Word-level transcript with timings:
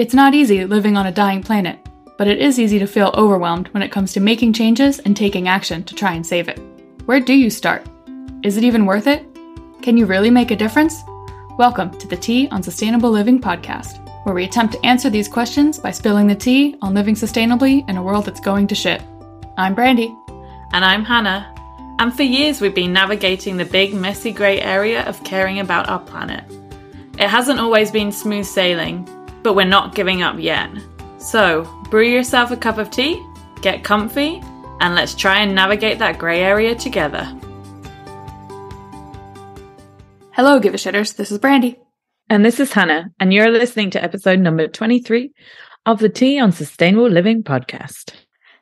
It's 0.00 0.14
not 0.14 0.32
easy 0.32 0.64
living 0.64 0.96
on 0.96 1.08
a 1.08 1.12
dying 1.12 1.42
planet, 1.42 1.78
but 2.16 2.26
it 2.26 2.38
is 2.38 2.58
easy 2.58 2.78
to 2.78 2.86
feel 2.86 3.12
overwhelmed 3.18 3.68
when 3.74 3.82
it 3.82 3.92
comes 3.92 4.14
to 4.14 4.20
making 4.20 4.54
changes 4.54 4.98
and 4.98 5.14
taking 5.14 5.46
action 5.46 5.84
to 5.84 5.94
try 5.94 6.14
and 6.14 6.26
save 6.26 6.48
it. 6.48 6.58
Where 7.04 7.20
do 7.20 7.34
you 7.34 7.50
start? 7.50 7.86
Is 8.42 8.56
it 8.56 8.64
even 8.64 8.86
worth 8.86 9.06
it? 9.06 9.26
Can 9.82 9.98
you 9.98 10.06
really 10.06 10.30
make 10.30 10.52
a 10.52 10.56
difference? 10.56 11.02
Welcome 11.58 11.90
to 11.98 12.08
the 12.08 12.16
Tea 12.16 12.48
on 12.48 12.62
Sustainable 12.62 13.10
Living 13.10 13.38
podcast, 13.38 13.98
where 14.24 14.34
we 14.34 14.44
attempt 14.44 14.72
to 14.72 14.86
answer 14.86 15.10
these 15.10 15.28
questions 15.28 15.78
by 15.78 15.90
spilling 15.90 16.26
the 16.26 16.34
tea 16.34 16.78
on 16.80 16.94
living 16.94 17.14
sustainably 17.14 17.86
in 17.86 17.98
a 17.98 18.02
world 18.02 18.24
that's 18.24 18.40
going 18.40 18.68
to 18.68 18.74
shit. 18.74 19.02
I'm 19.58 19.74
Brandy. 19.74 20.16
And 20.72 20.82
I'm 20.82 21.04
Hannah. 21.04 21.54
And 21.98 22.16
for 22.16 22.22
years, 22.22 22.62
we've 22.62 22.74
been 22.74 22.94
navigating 22.94 23.58
the 23.58 23.66
big, 23.66 23.92
messy 23.92 24.32
grey 24.32 24.62
area 24.62 25.04
of 25.04 25.22
caring 25.24 25.58
about 25.58 25.90
our 25.90 26.00
planet. 26.00 26.44
It 27.18 27.28
hasn't 27.28 27.60
always 27.60 27.90
been 27.90 28.10
smooth 28.10 28.46
sailing, 28.46 29.06
but 29.42 29.54
we're 29.54 29.64
not 29.64 29.94
giving 29.94 30.22
up 30.22 30.38
yet. 30.38 30.70
So, 31.18 31.64
brew 31.90 32.06
yourself 32.06 32.50
a 32.50 32.56
cup 32.56 32.78
of 32.78 32.90
tea, 32.90 33.22
get 33.62 33.84
comfy, 33.84 34.40
and 34.80 34.94
let's 34.94 35.14
try 35.14 35.40
and 35.40 35.54
navigate 35.54 35.98
that 35.98 36.18
grey 36.18 36.42
area 36.42 36.74
together. 36.74 37.24
Hello, 40.32 40.58
Give 40.58 40.74
a 40.74 40.78
Shitters. 40.78 41.16
This 41.16 41.30
is 41.30 41.38
Brandy. 41.38 41.78
And 42.28 42.44
this 42.44 42.60
is 42.60 42.72
Hannah, 42.72 43.10
and 43.18 43.34
you're 43.34 43.50
listening 43.50 43.90
to 43.90 44.02
episode 44.02 44.38
number 44.38 44.68
23 44.68 45.32
of 45.84 45.98
the 45.98 46.08
Tea 46.08 46.38
on 46.38 46.52
Sustainable 46.52 47.08
Living 47.08 47.42
podcast. 47.42 48.14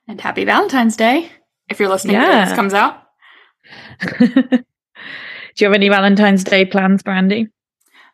And 0.08 0.20
happy 0.20 0.44
Valentine's 0.44 0.96
Day 0.96 1.30
if 1.68 1.78
you're 1.78 1.88
listening 1.88 2.14
yeah. 2.14 2.46
this 2.46 2.54
comes 2.54 2.74
out. 2.74 3.02
Do 4.18 4.64
you 5.58 5.66
have 5.66 5.74
any 5.74 5.88
Valentine's 5.88 6.44
Day 6.44 6.64
plans, 6.64 7.02
Brandy? 7.02 7.48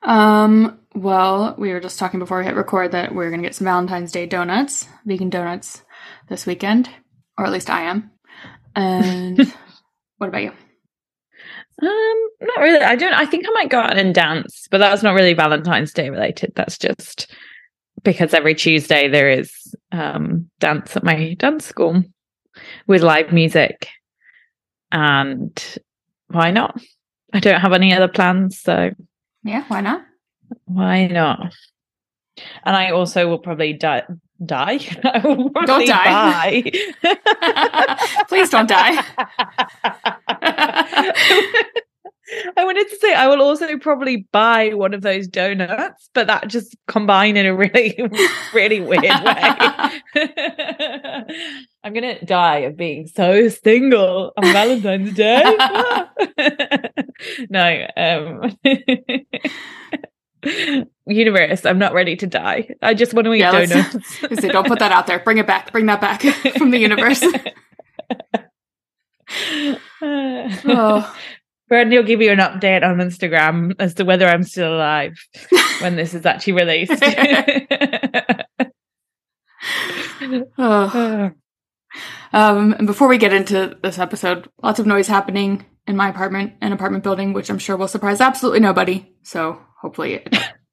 Um, 0.02 0.78
well, 0.94 1.54
we 1.58 1.72
were 1.72 1.80
just 1.80 1.98
talking 1.98 2.20
before 2.20 2.38
we 2.38 2.44
hit 2.44 2.54
record 2.54 2.92
that 2.92 3.14
we're 3.14 3.30
going 3.30 3.42
to 3.42 3.46
get 3.46 3.54
some 3.54 3.64
Valentine's 3.64 4.12
Day 4.12 4.26
donuts, 4.26 4.86
vegan 5.04 5.28
donuts, 5.28 5.82
this 6.28 6.46
weekend, 6.46 6.88
or 7.36 7.44
at 7.44 7.52
least 7.52 7.68
I 7.68 7.82
am. 7.82 8.10
And 8.76 9.38
what 10.18 10.28
about 10.28 10.42
you? 10.42 10.52
Um, 11.82 12.28
not 12.40 12.60
really. 12.60 12.80
I 12.80 12.94
don't. 12.94 13.12
I 13.12 13.26
think 13.26 13.44
I 13.46 13.50
might 13.50 13.70
go 13.70 13.80
out 13.80 13.98
and 13.98 14.14
dance, 14.14 14.68
but 14.70 14.78
that's 14.78 15.02
not 15.02 15.14
really 15.14 15.34
Valentine's 15.34 15.92
Day 15.92 16.08
related. 16.08 16.52
That's 16.54 16.78
just 16.78 17.34
because 18.04 18.32
every 18.32 18.54
Tuesday 18.54 19.08
there 19.08 19.28
is 19.28 19.74
um 19.90 20.48
dance 20.60 20.96
at 20.96 21.02
my 21.02 21.34
dance 21.34 21.66
school 21.66 22.04
with 22.86 23.02
live 23.02 23.32
music, 23.32 23.88
and 24.92 25.80
why 26.28 26.52
not? 26.52 26.80
I 27.32 27.40
don't 27.40 27.60
have 27.60 27.72
any 27.72 27.92
other 27.92 28.08
plans, 28.08 28.60
so 28.60 28.90
yeah, 29.42 29.64
why 29.66 29.80
not? 29.80 30.04
Why 30.64 31.06
not? 31.06 31.54
And 32.64 32.76
I 32.76 32.90
also 32.90 33.28
will 33.28 33.38
probably 33.38 33.72
die. 33.72 34.02
Die. 34.44 34.80
I 35.04 35.20
will 35.24 35.48
don't 35.50 35.86
die. 35.86 36.72
Please 38.28 38.50
don't 38.50 38.68
die. 38.68 39.04
I 42.56 42.64
wanted 42.64 42.88
to 42.88 42.96
say 42.96 43.14
I 43.14 43.28
will 43.28 43.42
also 43.42 43.78
probably 43.78 44.26
buy 44.32 44.70
one 44.70 44.94
of 44.94 45.02
those 45.02 45.28
donuts, 45.28 46.08
but 46.14 46.26
that 46.26 46.48
just 46.48 46.76
combine 46.88 47.36
in 47.36 47.46
a 47.46 47.54
really, 47.54 47.96
really 48.54 48.80
weird 48.80 49.02
way. 49.02 49.10
I'm 51.84 51.92
gonna 51.92 52.24
die 52.24 52.60
of 52.60 52.76
being 52.76 53.06
so 53.06 53.48
single 53.48 54.32
on 54.36 54.52
Valentine's 54.52 55.14
Day. 55.14 55.56
no, 57.50 57.86
um 57.96 58.56
universe, 61.06 61.64
I'm 61.64 61.78
not 61.78 61.92
ready 61.92 62.16
to 62.16 62.26
die. 62.26 62.74
I 62.82 62.94
just 62.94 63.14
want 63.14 63.26
to 63.26 63.32
eat 63.32 63.40
yeah, 63.40 63.52
donuts. 63.52 64.18
say, 64.40 64.48
don't 64.48 64.66
put 64.66 64.78
that 64.78 64.92
out 64.92 65.06
there. 65.06 65.18
Bring 65.18 65.38
it 65.38 65.46
back. 65.46 65.72
Bring 65.72 65.86
that 65.86 66.00
back 66.00 66.22
from 66.58 66.70
the 66.70 66.78
universe. 66.78 67.22
oh. 70.02 71.16
Brandy 71.68 71.96
will 71.96 72.04
give 72.04 72.20
you 72.20 72.30
an 72.30 72.40
update 72.40 72.84
on 72.84 72.98
Instagram 72.98 73.74
as 73.78 73.94
to 73.94 74.04
whether 74.04 74.26
I'm 74.26 74.42
still 74.44 74.74
alive 74.74 75.16
when 75.80 75.96
this 75.96 76.12
is 76.12 76.26
actually 76.26 76.52
released. 76.52 77.02
oh. 80.58 81.30
Um, 82.34 82.72
and 82.72 82.86
before 82.88 83.06
we 83.06 83.16
get 83.16 83.32
into 83.32 83.78
this 83.80 84.00
episode, 84.00 84.50
lots 84.60 84.80
of 84.80 84.86
noise 84.86 85.06
happening 85.06 85.64
in 85.86 85.96
my 85.96 86.08
apartment 86.08 86.54
and 86.60 86.72
apartment 86.72 87.04
building, 87.04 87.32
which 87.32 87.50
I'm 87.50 87.58
sure 87.58 87.76
will 87.76 87.88
surprise 87.88 88.20
absolutely 88.20 88.60
nobody. 88.60 89.14
So 89.22 89.60
hopefully, 89.80 90.26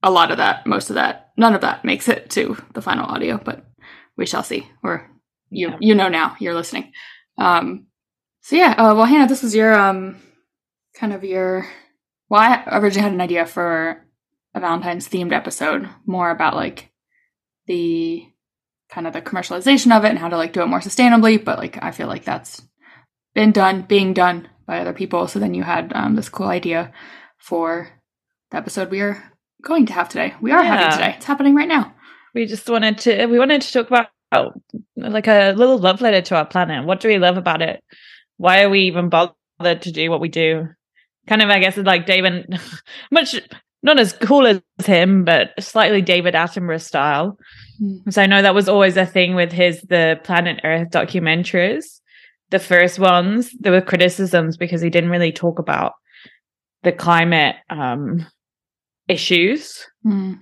a 0.03 0.11
lot 0.11 0.31
of 0.31 0.37
that, 0.37 0.65
most 0.65 0.89
of 0.89 0.95
that, 0.95 1.31
none 1.37 1.53
of 1.53 1.61
that 1.61 1.85
makes 1.85 2.07
it 2.07 2.29
to 2.31 2.57
the 2.73 2.81
final 2.81 3.05
audio, 3.05 3.37
but 3.43 3.65
we 4.17 4.25
shall 4.25 4.43
see. 4.43 4.67
Or 4.83 5.09
you, 5.49 5.69
yeah. 5.69 5.77
you 5.79 5.95
know 5.95 6.07
now, 6.07 6.35
you're 6.39 6.55
listening. 6.55 6.91
Um, 7.37 7.87
so 8.41 8.55
yeah, 8.55 8.71
uh, 8.71 8.95
well, 8.95 9.05
Hannah, 9.05 9.27
this 9.27 9.43
was 9.43 9.55
your 9.55 9.73
um, 9.73 10.17
kind 10.95 11.13
of 11.13 11.23
your. 11.23 11.67
Well, 12.29 12.41
I 12.41 12.63
originally 12.77 13.03
had 13.03 13.13
an 13.13 13.21
idea 13.21 13.45
for 13.45 14.05
a 14.55 14.59
Valentine's 14.59 15.09
themed 15.09 15.33
episode, 15.33 15.89
more 16.05 16.29
about 16.29 16.55
like 16.55 16.89
the 17.67 18.25
kind 18.89 19.07
of 19.07 19.13
the 19.13 19.21
commercialization 19.21 19.95
of 19.95 20.05
it 20.05 20.09
and 20.09 20.19
how 20.19 20.29
to 20.29 20.37
like 20.37 20.53
do 20.53 20.61
it 20.61 20.67
more 20.67 20.79
sustainably. 20.79 21.43
But 21.43 21.59
like, 21.59 21.81
I 21.81 21.91
feel 21.91 22.07
like 22.07 22.23
that's 22.23 22.61
been 23.33 23.51
done, 23.51 23.83
being 23.83 24.13
done 24.13 24.47
by 24.71 24.79
other 24.79 24.93
people. 24.93 25.27
So 25.27 25.37
then 25.37 25.53
you 25.53 25.63
had 25.63 25.91
um, 25.93 26.15
this 26.15 26.29
cool 26.29 26.47
idea 26.47 26.93
for 27.37 27.89
the 28.51 28.57
episode 28.57 28.89
we 28.89 29.01
are 29.01 29.21
going 29.61 29.85
to 29.87 29.91
have 29.93 30.07
today. 30.07 30.33
We 30.39 30.51
are 30.51 30.63
yeah. 30.63 30.75
having 30.75 30.97
today. 30.97 31.13
It's 31.17 31.25
happening 31.25 31.55
right 31.55 31.67
now. 31.67 31.93
We 32.33 32.45
just 32.45 32.69
wanted 32.69 32.97
to 32.99 33.25
we 33.25 33.37
wanted 33.37 33.63
to 33.63 33.73
talk 33.73 33.87
about 33.87 34.07
oh, 34.31 34.53
like 34.95 35.27
a 35.27 35.51
little 35.57 35.77
love 35.77 35.99
letter 35.99 36.21
to 36.21 36.37
our 36.37 36.45
planet. 36.45 36.85
What 36.85 37.01
do 37.01 37.09
we 37.09 37.17
love 37.17 37.35
about 37.35 37.61
it? 37.61 37.83
Why 38.37 38.63
are 38.63 38.69
we 38.69 38.83
even 38.83 39.09
bothered 39.09 39.81
to 39.81 39.91
do 39.91 40.09
what 40.09 40.21
we 40.21 40.29
do? 40.29 40.69
Kind 41.27 41.41
of, 41.41 41.49
I 41.49 41.59
guess, 41.59 41.75
like 41.75 42.05
David, 42.05 42.57
much 43.11 43.41
not 43.83 43.99
as 43.99 44.13
cool 44.13 44.47
as 44.47 44.61
him, 44.85 45.25
but 45.25 45.51
slightly 45.59 46.01
David 46.01 46.33
Attenborough 46.33 46.81
style. 46.81 47.37
Mm. 47.83 48.13
So 48.13 48.21
I 48.21 48.25
know 48.25 48.41
that 48.41 48.55
was 48.55 48.69
always 48.69 48.95
a 48.95 49.05
thing 49.05 49.35
with 49.35 49.51
his 49.51 49.81
the 49.81 50.17
Planet 50.23 50.61
Earth 50.63 50.91
documentaries. 50.91 51.99
The 52.51 52.59
first 52.59 52.99
ones, 52.99 53.51
there 53.59 53.71
were 53.71 53.81
criticisms 53.81 54.57
because 54.57 54.81
he 54.81 54.89
didn't 54.89 55.09
really 55.09 55.31
talk 55.31 55.59
about 55.59 55.93
the 56.83 56.91
climate 56.91 57.55
um, 57.69 58.25
issues. 59.07 59.85
Mm. 60.05 60.39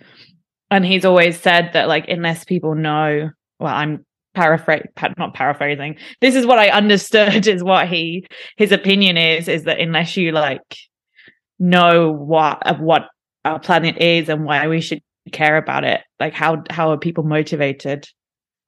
And 0.71 0.85
he's 0.85 1.05
always 1.05 1.39
said 1.39 1.71
that, 1.73 1.87
like, 1.87 2.07
unless 2.07 2.43
people 2.43 2.75
know, 2.75 3.29
well, 3.59 3.73
I'm 3.73 4.05
paraphrase 4.35 4.85
not 5.17 5.33
paraphrasing 5.33 5.97
this 6.21 6.35
is 6.35 6.45
what 6.45 6.59
i 6.59 6.69
understood 6.69 7.47
is 7.47 7.63
what 7.63 7.87
he 7.87 8.25
his 8.57 8.71
opinion 8.71 9.17
is 9.17 9.47
is 9.47 9.63
that 9.63 9.79
unless 9.79 10.15
you 10.15 10.31
like 10.31 10.77
know 11.57 12.11
what 12.11 12.65
of 12.67 12.79
what 12.79 13.07
our 13.43 13.59
planet 13.59 13.97
is 13.97 14.29
and 14.29 14.45
why 14.45 14.67
we 14.67 14.81
should 14.81 15.01
care 15.31 15.57
about 15.57 15.83
it 15.83 16.01
like 16.19 16.33
how 16.33 16.61
how 16.69 16.91
are 16.91 16.97
people 16.97 17.23
motivated 17.23 18.07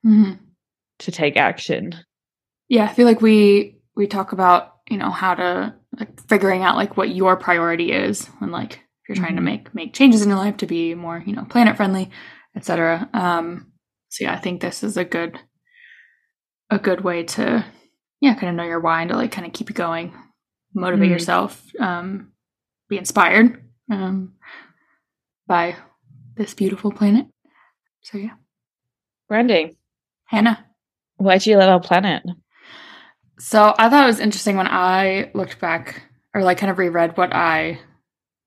mm-hmm. 0.06 0.34
to 0.98 1.12
take 1.12 1.38
action 1.38 1.94
yeah 2.72 2.86
i 2.86 2.94
feel 2.94 3.06
like 3.06 3.22
we 3.22 3.78
we 3.96 4.08
talk 4.08 4.32
about 4.32 4.78
you 4.90 4.98
know 4.98 5.12
how 5.12 5.36
to 5.36 5.74
like 6.00 6.28
figuring 6.28 6.64
out 6.64 6.76
like 6.76 6.98
what 6.98 7.14
your 7.14 7.36
priority 7.36 7.92
is 7.92 8.30
and 8.40 8.52
like 8.52 8.74
if 8.74 9.10
you're 9.10 9.16
trying 9.16 9.36
to 9.36 9.42
mm-hmm. 9.42 9.46
make 9.46 9.76
make 9.76 9.94
changes 9.94 10.22
in 10.22 10.30
your 10.30 10.38
life 10.38 10.58
to 10.58 10.66
be 10.66 10.96
more 10.96 11.22
you 11.26 11.34
know 11.34 11.46
planet 11.46 11.76
friendly 11.78 12.10
etc 12.56 13.10
um 13.14 13.72
so 14.10 14.24
yeah 14.24 14.34
i 14.34 14.38
think 14.38 14.62
this 14.62 14.84
is 14.84 14.98
a 14.98 15.06
good 15.06 15.40
a 16.70 16.80
good 16.80 17.02
way 17.02 17.24
to 17.24 17.64
yeah 18.22 18.34
kind 18.34 18.50
of 18.50 18.56
know 18.56 18.64
your 18.64 18.80
why 18.80 19.02
and 19.02 19.10
to 19.12 19.18
like 19.18 19.32
kind 19.32 19.46
of 19.46 19.54
keep 19.54 19.70
you 19.70 19.76
going 19.76 20.14
motivate 20.74 21.10
mm 21.10 21.12
yourself 21.12 21.62
um 21.82 22.32
be 22.88 22.98
inspired 22.98 23.62
um 23.90 24.34
by 25.52 25.76
this 26.38 26.54
beautiful 26.54 26.92
planet. 26.92 27.28
So 28.04 28.18
yeah. 28.18 28.36
Brandy 29.28 29.78
hannah. 30.26 30.66
Why 31.18 31.38
do 31.38 31.50
you 31.50 31.58
love 31.58 31.70
our 31.70 31.80
planet 31.82 32.24
so 33.42 33.74
i 33.78 33.90
thought 33.90 34.04
it 34.04 34.08
was 34.08 34.20
interesting 34.20 34.56
when 34.56 34.68
i 34.68 35.30
looked 35.34 35.60
back 35.60 36.04
or 36.34 36.44
like 36.44 36.58
kind 36.58 36.72
of 36.72 36.78
reread 36.78 37.18
what 37.18 37.34
i 37.34 37.80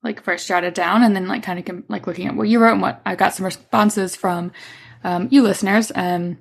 like 0.05 0.23
first 0.23 0.47
jotted 0.47 0.75
down 0.75 1.03
and 1.03 1.17
then 1.17 1.27
like 1.27 1.43
kind 1.43 1.59
of 1.59 1.85
like 1.89 2.07
looking 2.07 2.29
at 2.29 2.37
what 2.37 2.47
you 2.47 2.61
wrote 2.61 2.75
and 2.75 2.83
what 2.83 3.01
I 3.07 3.17
got 3.17 3.35
some 3.35 3.47
responses 3.47 4.15
from 4.15 4.53
um, 5.03 5.29
you 5.33 5.43
listeners 5.43 5.91
and 5.91 6.33
um, 6.33 6.39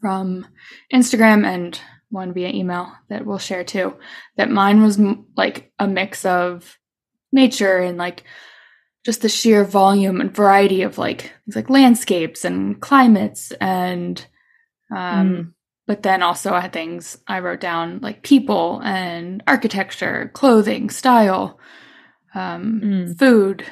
from 0.00 0.46
Instagram 0.92 1.46
and 1.46 1.80
one 2.10 2.34
via 2.34 2.48
email 2.48 2.92
that 3.08 3.24
we'll 3.24 3.38
share 3.38 3.64
too. 3.64 3.96
That 4.36 4.50
mine 4.50 4.82
was 4.82 4.98
m- 4.98 5.26
like 5.36 5.72
a 5.78 5.86
mix 5.86 6.24
of 6.26 6.76
nature 7.32 7.78
and 7.78 7.96
like 7.96 8.24
just 9.04 9.22
the 9.22 9.28
sheer 9.28 9.64
volume 9.64 10.20
and 10.20 10.34
variety 10.34 10.82
of 10.82 10.98
like 10.98 11.32
things 11.44 11.56
like 11.56 11.70
landscapes 11.70 12.44
and 12.44 12.80
climates 12.80 13.52
and 13.52 14.26
um 14.90 14.98
mm. 14.98 15.53
But 15.86 16.02
then 16.02 16.22
also 16.22 16.52
I 16.52 16.60
had 16.60 16.72
things 16.72 17.18
I 17.26 17.40
wrote 17.40 17.60
down 17.60 18.00
like 18.00 18.22
people 18.22 18.80
and 18.84 19.42
architecture, 19.46 20.30
clothing, 20.34 20.90
style, 20.90 21.58
um, 22.34 22.80
mm. 22.82 23.18
food. 23.18 23.64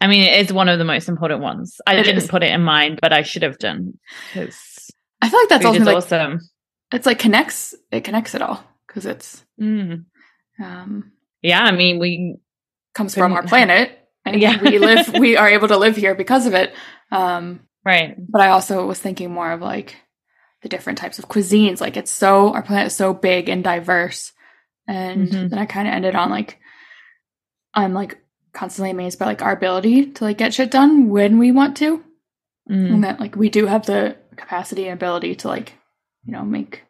I 0.00 0.06
mean, 0.08 0.24
it 0.24 0.40
is 0.40 0.52
one 0.52 0.68
of 0.68 0.78
the 0.78 0.84
most 0.84 1.08
important 1.08 1.40
ones. 1.42 1.80
I 1.86 1.94
It 1.94 2.02
didn't 2.04 2.22
is. 2.22 2.28
put 2.28 2.42
it 2.42 2.50
in 2.52 2.62
mind, 2.62 2.98
but 3.00 3.12
I 3.12 3.22
should 3.22 3.42
have 3.42 3.58
done 3.58 3.98
because 4.28 4.90
I 5.20 5.28
feel 5.28 5.38
like 5.40 5.48
that's 5.48 5.64
also 5.64 5.84
like 5.84 5.96
awesome. 5.96 6.40
it's 6.92 7.06
like 7.06 7.18
connects 7.20 7.74
it 7.92 8.02
connects 8.04 8.34
it 8.34 8.42
all 8.42 8.62
because 8.86 9.06
it's 9.06 9.44
Mm. 9.60 10.06
um 10.62 11.12
Yeah, 11.42 11.60
I 11.62 11.70
mean, 11.72 11.98
we 12.00 12.36
comes 12.94 13.14
from 13.14 13.32
our 13.32 13.42
planet 13.46 13.98
and 14.24 14.40
Yeah. 14.40 14.60
we 14.60 14.78
live 14.78 15.12
we 15.18 15.36
are 15.36 15.48
able 15.48 15.68
to 15.68 15.76
live 15.76 15.96
here 15.96 16.14
because 16.14 16.46
of 16.46 16.54
it 16.54 16.74
um 17.10 17.60
right. 17.84 18.16
but 18.28 18.40
i 18.40 18.48
also 18.48 18.86
was 18.86 18.98
thinking 18.98 19.30
more 19.32 19.52
of 19.52 19.60
like 19.60 19.96
the 20.62 20.68
different 20.68 20.98
types 20.98 21.18
of 21.18 21.28
cuisines 21.28 21.80
like 21.80 21.96
it's 21.96 22.10
so 22.10 22.52
our 22.54 22.62
planet 22.62 22.86
is 22.88 22.96
so 22.96 23.12
big 23.12 23.48
and 23.48 23.64
diverse 23.64 24.32
and 24.86 25.28
Mhm. 25.28 25.50
then 25.50 25.58
i 25.58 25.66
kind 25.66 25.88
of 25.88 25.94
ended 25.94 26.14
on 26.14 26.30
like 26.30 26.58
i'm 27.74 27.92
like 27.94 28.18
constantly 28.52 28.90
amazed 28.90 29.18
by 29.18 29.26
like 29.26 29.42
our 29.42 29.52
ability 29.52 30.06
to 30.12 30.24
like 30.24 30.38
get 30.38 30.54
shit 30.54 30.70
done 30.70 31.08
when 31.08 31.38
we 31.38 31.52
want 31.52 31.76
to 31.78 32.02
Mm. 32.70 32.94
and 32.94 33.04
that 33.04 33.18
like 33.18 33.34
we 33.34 33.50
do 33.50 33.66
have 33.66 33.86
the 33.86 34.16
capacity 34.36 34.84
and 34.86 34.92
ability 34.94 35.34
to 35.34 35.48
like 35.48 35.72
you 36.24 36.32
know 36.32 36.44
make 36.44 36.84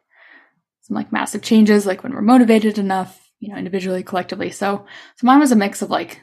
some 0.81 0.93
like 0.95 1.11
massive 1.11 1.41
changes 1.41 1.85
like 1.87 2.03
when 2.03 2.13
we're 2.13 2.21
motivated 2.21 2.77
enough 2.77 3.19
you 3.39 3.49
know 3.49 3.57
individually 3.57 4.03
collectively 4.03 4.51
so 4.51 4.85
so 5.15 5.25
mine 5.25 5.39
was 5.39 5.51
a 5.51 5.55
mix 5.55 5.81
of 5.81 5.89
like 5.89 6.21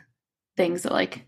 things 0.56 0.82
that 0.85 0.93
like 0.93 1.25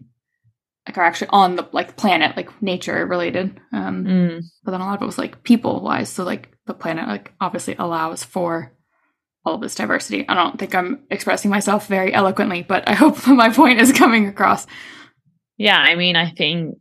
like 0.87 0.99
are 0.99 1.05
actually 1.05 1.29
on 1.31 1.57
the 1.57 1.69
like 1.73 1.97
planet 1.97 2.37
like 2.37 2.51
nature 2.63 3.07
related 3.07 3.61
um 3.73 4.05
Mm. 4.05 4.43
but 4.65 4.73
then 4.73 4.81
a 4.81 4.85
lot 4.85 4.97
of 4.97 5.03
it 5.03 5.07
was 5.07 5.19
like 5.19 5.43
people 5.45 5.81
wise 5.83 6.09
so 6.09 6.25
like 6.25 6.49
the 6.67 6.75
planet 6.75 7.07
like 7.09 7.33
obviously 7.41 7.75
allows 7.79 8.25
for 8.25 8.73
all 9.45 9.55
of 9.55 9.61
this 9.61 9.75
diversity 9.75 10.29
i 10.29 10.35
don't 10.35 10.59
think 10.59 10.75
i'm 10.75 11.05
expressing 11.11 11.51
myself 11.51 11.87
very 11.87 12.13
eloquently 12.15 12.63
but 12.63 12.89
i 12.89 12.95
hope 13.03 13.27
my 13.27 13.51
point 13.51 13.81
is 13.81 13.93
coming 13.93 14.27
across 14.29 14.67
Yeah, 15.59 15.79
I 15.79 15.95
mean, 15.95 16.17
I 16.17 16.31
think, 16.31 16.75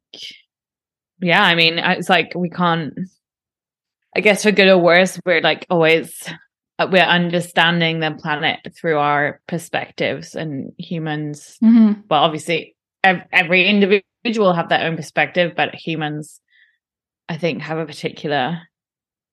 yeah, 1.21 1.43
I 1.43 1.53
mean, 1.55 1.77
it's 1.77 2.09
like 2.09 2.33
we 2.35 2.49
can't, 2.49 2.93
I 4.15 4.21
guess 4.21 4.41
for 4.43 4.51
good 4.51 4.69
or 4.69 4.77
worse, 4.79 5.19
we're 5.25 5.41
like 5.41 5.67
always, 5.69 6.09
uh, 6.79 6.87
we're 6.91 7.01
understanding 7.03 7.99
the 7.99 8.11
planet 8.11 8.59
through 8.75 8.97
our 8.97 9.39
perspectives 9.47 10.33
and 10.35 10.71
humans. 10.79 11.57
mm-hmm. 11.61 12.01
Well, 12.09 12.23
obviously, 12.23 12.75
every 13.03 13.67
individual 13.67 14.53
have 14.53 14.69
their 14.69 14.85
own 14.85 14.95
perspective, 14.95 15.53
but 15.55 15.73
humans, 15.75 16.39
I 17.27 17.37
think, 17.37 17.61
have 17.61 17.77
a 17.77 17.85
particular, 17.85 18.59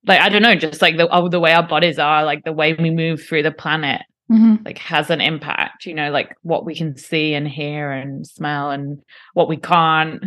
like, 0.06 0.20
I 0.20 0.28
don't 0.28 0.42
know, 0.42 0.54
just 0.54 0.80
like 0.82 0.96
the, 0.96 1.08
oh, 1.10 1.28
the 1.28 1.40
way 1.40 1.52
our 1.52 1.66
bodies 1.66 1.98
are, 1.98 2.24
like 2.24 2.44
the 2.44 2.52
way 2.52 2.74
we 2.74 2.90
move 2.90 3.22
through 3.22 3.42
the 3.42 3.52
planet 3.52 4.02
Mm-hmm. 4.30 4.62
like 4.66 4.76
has 4.76 5.08
an 5.08 5.22
impact 5.22 5.86
you 5.86 5.94
know 5.94 6.10
like 6.10 6.36
what 6.42 6.66
we 6.66 6.74
can 6.74 6.98
see 6.98 7.32
and 7.32 7.48
hear 7.48 7.90
and 7.90 8.26
smell 8.26 8.70
and 8.70 9.00
what 9.32 9.48
we 9.48 9.56
can't 9.56 10.22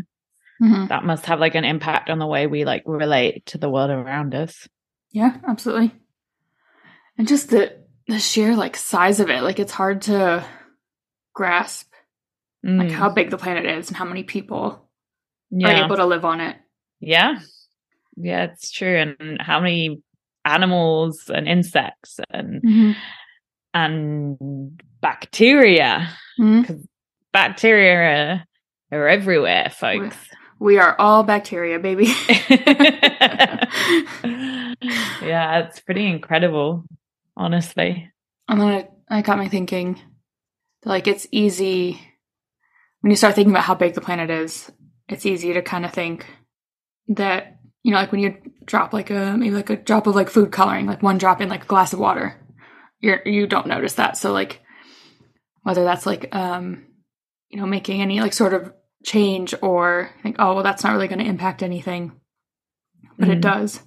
Mm-hmm. 0.59 0.87
that 0.87 1.03
must 1.03 1.27
have 1.27 1.39
like 1.39 1.53
an 1.53 1.65
impact 1.65 2.09
on 2.09 2.17
the 2.17 2.25
way 2.25 2.47
we 2.47 2.65
like 2.65 2.81
relate 2.87 3.45
to 3.45 3.59
the 3.59 3.69
world 3.69 3.91
around 3.91 4.33
us 4.33 4.67
Yeah, 5.11 5.37
absolutely. 5.47 5.93
And 7.15 7.27
just 7.27 7.51
the 7.51 7.77
the 8.07 8.17
sheer 8.17 8.55
like 8.55 8.75
size 8.75 9.19
of 9.19 9.29
it, 9.29 9.43
like 9.43 9.59
it's 9.59 9.71
hard 9.71 10.01
to 10.03 10.43
grasp 11.35 11.90
like 12.63 12.89
Mm, 12.89 12.91
how 12.91 13.09
big 13.09 13.29
the 13.31 13.37
planet 13.37 13.65
is 13.65 13.87
and 13.87 13.97
how 13.97 14.05
many 14.05 14.23
people 14.23 14.87
are 15.63 15.71
able 15.71 15.95
to 15.95 16.05
live 16.05 16.23
on 16.25 16.39
it. 16.41 16.55
yeah 16.99 17.39
yeah 18.17 18.43
it's 18.43 18.69
true 18.71 18.97
and 18.97 19.41
how 19.41 19.59
many 19.59 20.01
animals 20.45 21.29
and 21.33 21.47
insects 21.47 22.19
and 22.29 22.61
Mm-hmm. 22.61 22.91
and 23.73 24.81
bacteria 25.01 26.09
Mhm. 26.39 26.85
bacteria 27.33 28.45
are, 28.91 28.99
are 28.99 29.07
everywhere 29.07 29.69
folks 29.69 30.17
We 30.59 30.77
are 30.77 30.95
all 30.99 31.23
bacteria, 31.23 31.79
baby. 31.79 32.05
yeah 35.21 35.59
it's 35.59 35.79
pretty 35.79 36.05
incredible 36.07 36.83
honestly 37.35 38.11
and 38.47 38.61
then 38.61 38.69
it, 38.69 38.91
it 39.09 39.25
got 39.25 39.39
me 39.39 39.47
thinking 39.49 39.99
like 40.85 41.07
it's 41.07 41.27
easy 41.31 41.99
when 43.01 43.11
you 43.11 43.15
start 43.17 43.35
thinking 43.35 43.51
about 43.51 43.63
how 43.65 43.75
big 43.75 43.93
the 43.93 44.01
planet 44.01 44.29
is, 44.29 44.71
it's 45.07 45.25
easy 45.25 45.53
to 45.53 45.61
kind 45.61 45.85
of 45.85 45.91
think 45.91 46.25
that 47.09 47.57
you 47.83 47.91
know, 47.91 47.97
like 47.97 48.11
when 48.11 48.21
you 48.21 48.37
drop 48.65 48.93
like 48.93 49.09
a 49.09 49.35
maybe 49.37 49.55
like 49.55 49.69
a 49.71 49.75
drop 49.75 50.05
of 50.07 50.15
like 50.15 50.29
food 50.29 50.51
coloring, 50.51 50.85
like 50.85 51.01
one 51.01 51.17
drop 51.17 51.41
in 51.41 51.49
like 51.49 51.63
a 51.63 51.67
glass 51.67 51.93
of 51.93 51.99
water, 51.99 52.39
you're 52.99 53.21
you 53.25 53.47
don't 53.47 53.67
notice 53.67 53.93
that. 53.95 54.17
So 54.17 54.31
like 54.31 54.61
whether 55.63 55.83
that's 55.83 56.05
like 56.05 56.33
um 56.35 56.85
you 57.49 57.59
know 57.59 57.65
making 57.65 58.01
any 58.01 58.19
like 58.21 58.33
sort 58.33 58.53
of 58.53 58.71
change 59.03 59.55
or 59.63 60.11
think 60.21 60.35
oh 60.37 60.53
well 60.53 60.63
that's 60.63 60.83
not 60.83 60.93
really 60.93 61.07
going 61.07 61.19
to 61.19 61.25
impact 61.25 61.63
anything, 61.63 62.11
but 63.17 63.29
it 63.29 63.39
Mhm. 63.39 63.41
does 63.41 63.81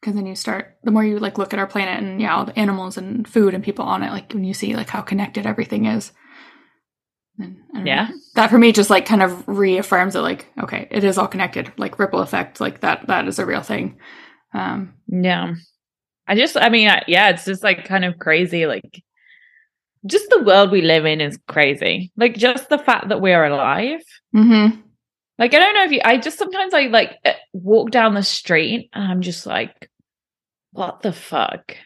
because 0.00 0.14
then 0.14 0.26
you 0.26 0.36
start 0.36 0.76
the 0.84 0.92
more 0.92 1.02
you 1.04 1.18
like 1.18 1.36
look 1.36 1.52
at 1.52 1.58
our 1.58 1.66
planet 1.66 2.00
and 2.02 2.20
yeah 2.20 2.36
all 2.36 2.44
the 2.44 2.56
animals 2.56 2.96
and 2.96 3.26
food 3.26 3.54
and 3.54 3.64
people 3.64 3.84
on 3.84 4.04
it 4.04 4.12
like 4.12 4.32
when 4.32 4.44
you 4.44 4.54
see 4.54 4.76
like 4.76 4.88
how 4.88 5.00
connected 5.00 5.46
everything 5.46 5.86
is. 5.86 6.12
And 7.38 7.56
I 7.74 7.78
know 7.78 7.84
yeah 7.84 8.08
that 8.34 8.50
for 8.50 8.58
me 8.58 8.72
just 8.72 8.90
like 8.90 9.06
kind 9.06 9.22
of 9.22 9.46
reaffirms 9.46 10.14
that 10.14 10.22
like 10.22 10.46
okay 10.62 10.88
it 10.90 11.04
is 11.04 11.18
all 11.18 11.26
connected 11.28 11.72
like 11.76 11.98
ripple 11.98 12.20
effect 12.20 12.60
like 12.60 12.80
that 12.80 13.06
that 13.08 13.28
is 13.28 13.38
a 13.38 13.46
real 13.46 13.62
thing 13.62 13.98
um 14.54 14.94
Yeah. 15.08 15.54
I 16.28 16.34
just, 16.34 16.56
I 16.56 16.70
mean, 16.70 16.88
I- 16.88 17.04
yeah, 17.06 17.28
it's 17.28 17.44
just 17.44 17.62
like 17.62 17.84
kind 17.84 18.04
of 18.04 18.18
crazy. 18.18 18.66
Like, 18.66 19.00
just 20.06 20.28
the 20.28 20.42
world 20.42 20.72
we 20.72 20.82
live 20.82 21.04
in 21.06 21.20
is 21.20 21.38
crazy. 21.46 22.10
Like, 22.16 22.36
just 22.36 22.68
the 22.68 22.78
fact 22.78 23.10
that 23.10 23.20
we're 23.20 23.44
alive. 23.44 24.00
Mm-hmm. 24.34 24.80
Like, 25.38 25.54
I 25.54 25.58
don't 25.60 25.74
know 25.74 25.84
if 25.84 25.92
you, 25.92 26.00
I 26.04 26.16
just 26.16 26.36
sometimes 26.38 26.74
I 26.74 26.86
like 26.86 27.16
walk 27.52 27.92
down 27.92 28.14
the 28.14 28.24
street 28.24 28.90
and 28.92 29.04
I'm 29.04 29.20
just 29.20 29.46
like, 29.46 29.88
what 30.72 31.02
the 31.02 31.12
fuck? 31.12 31.76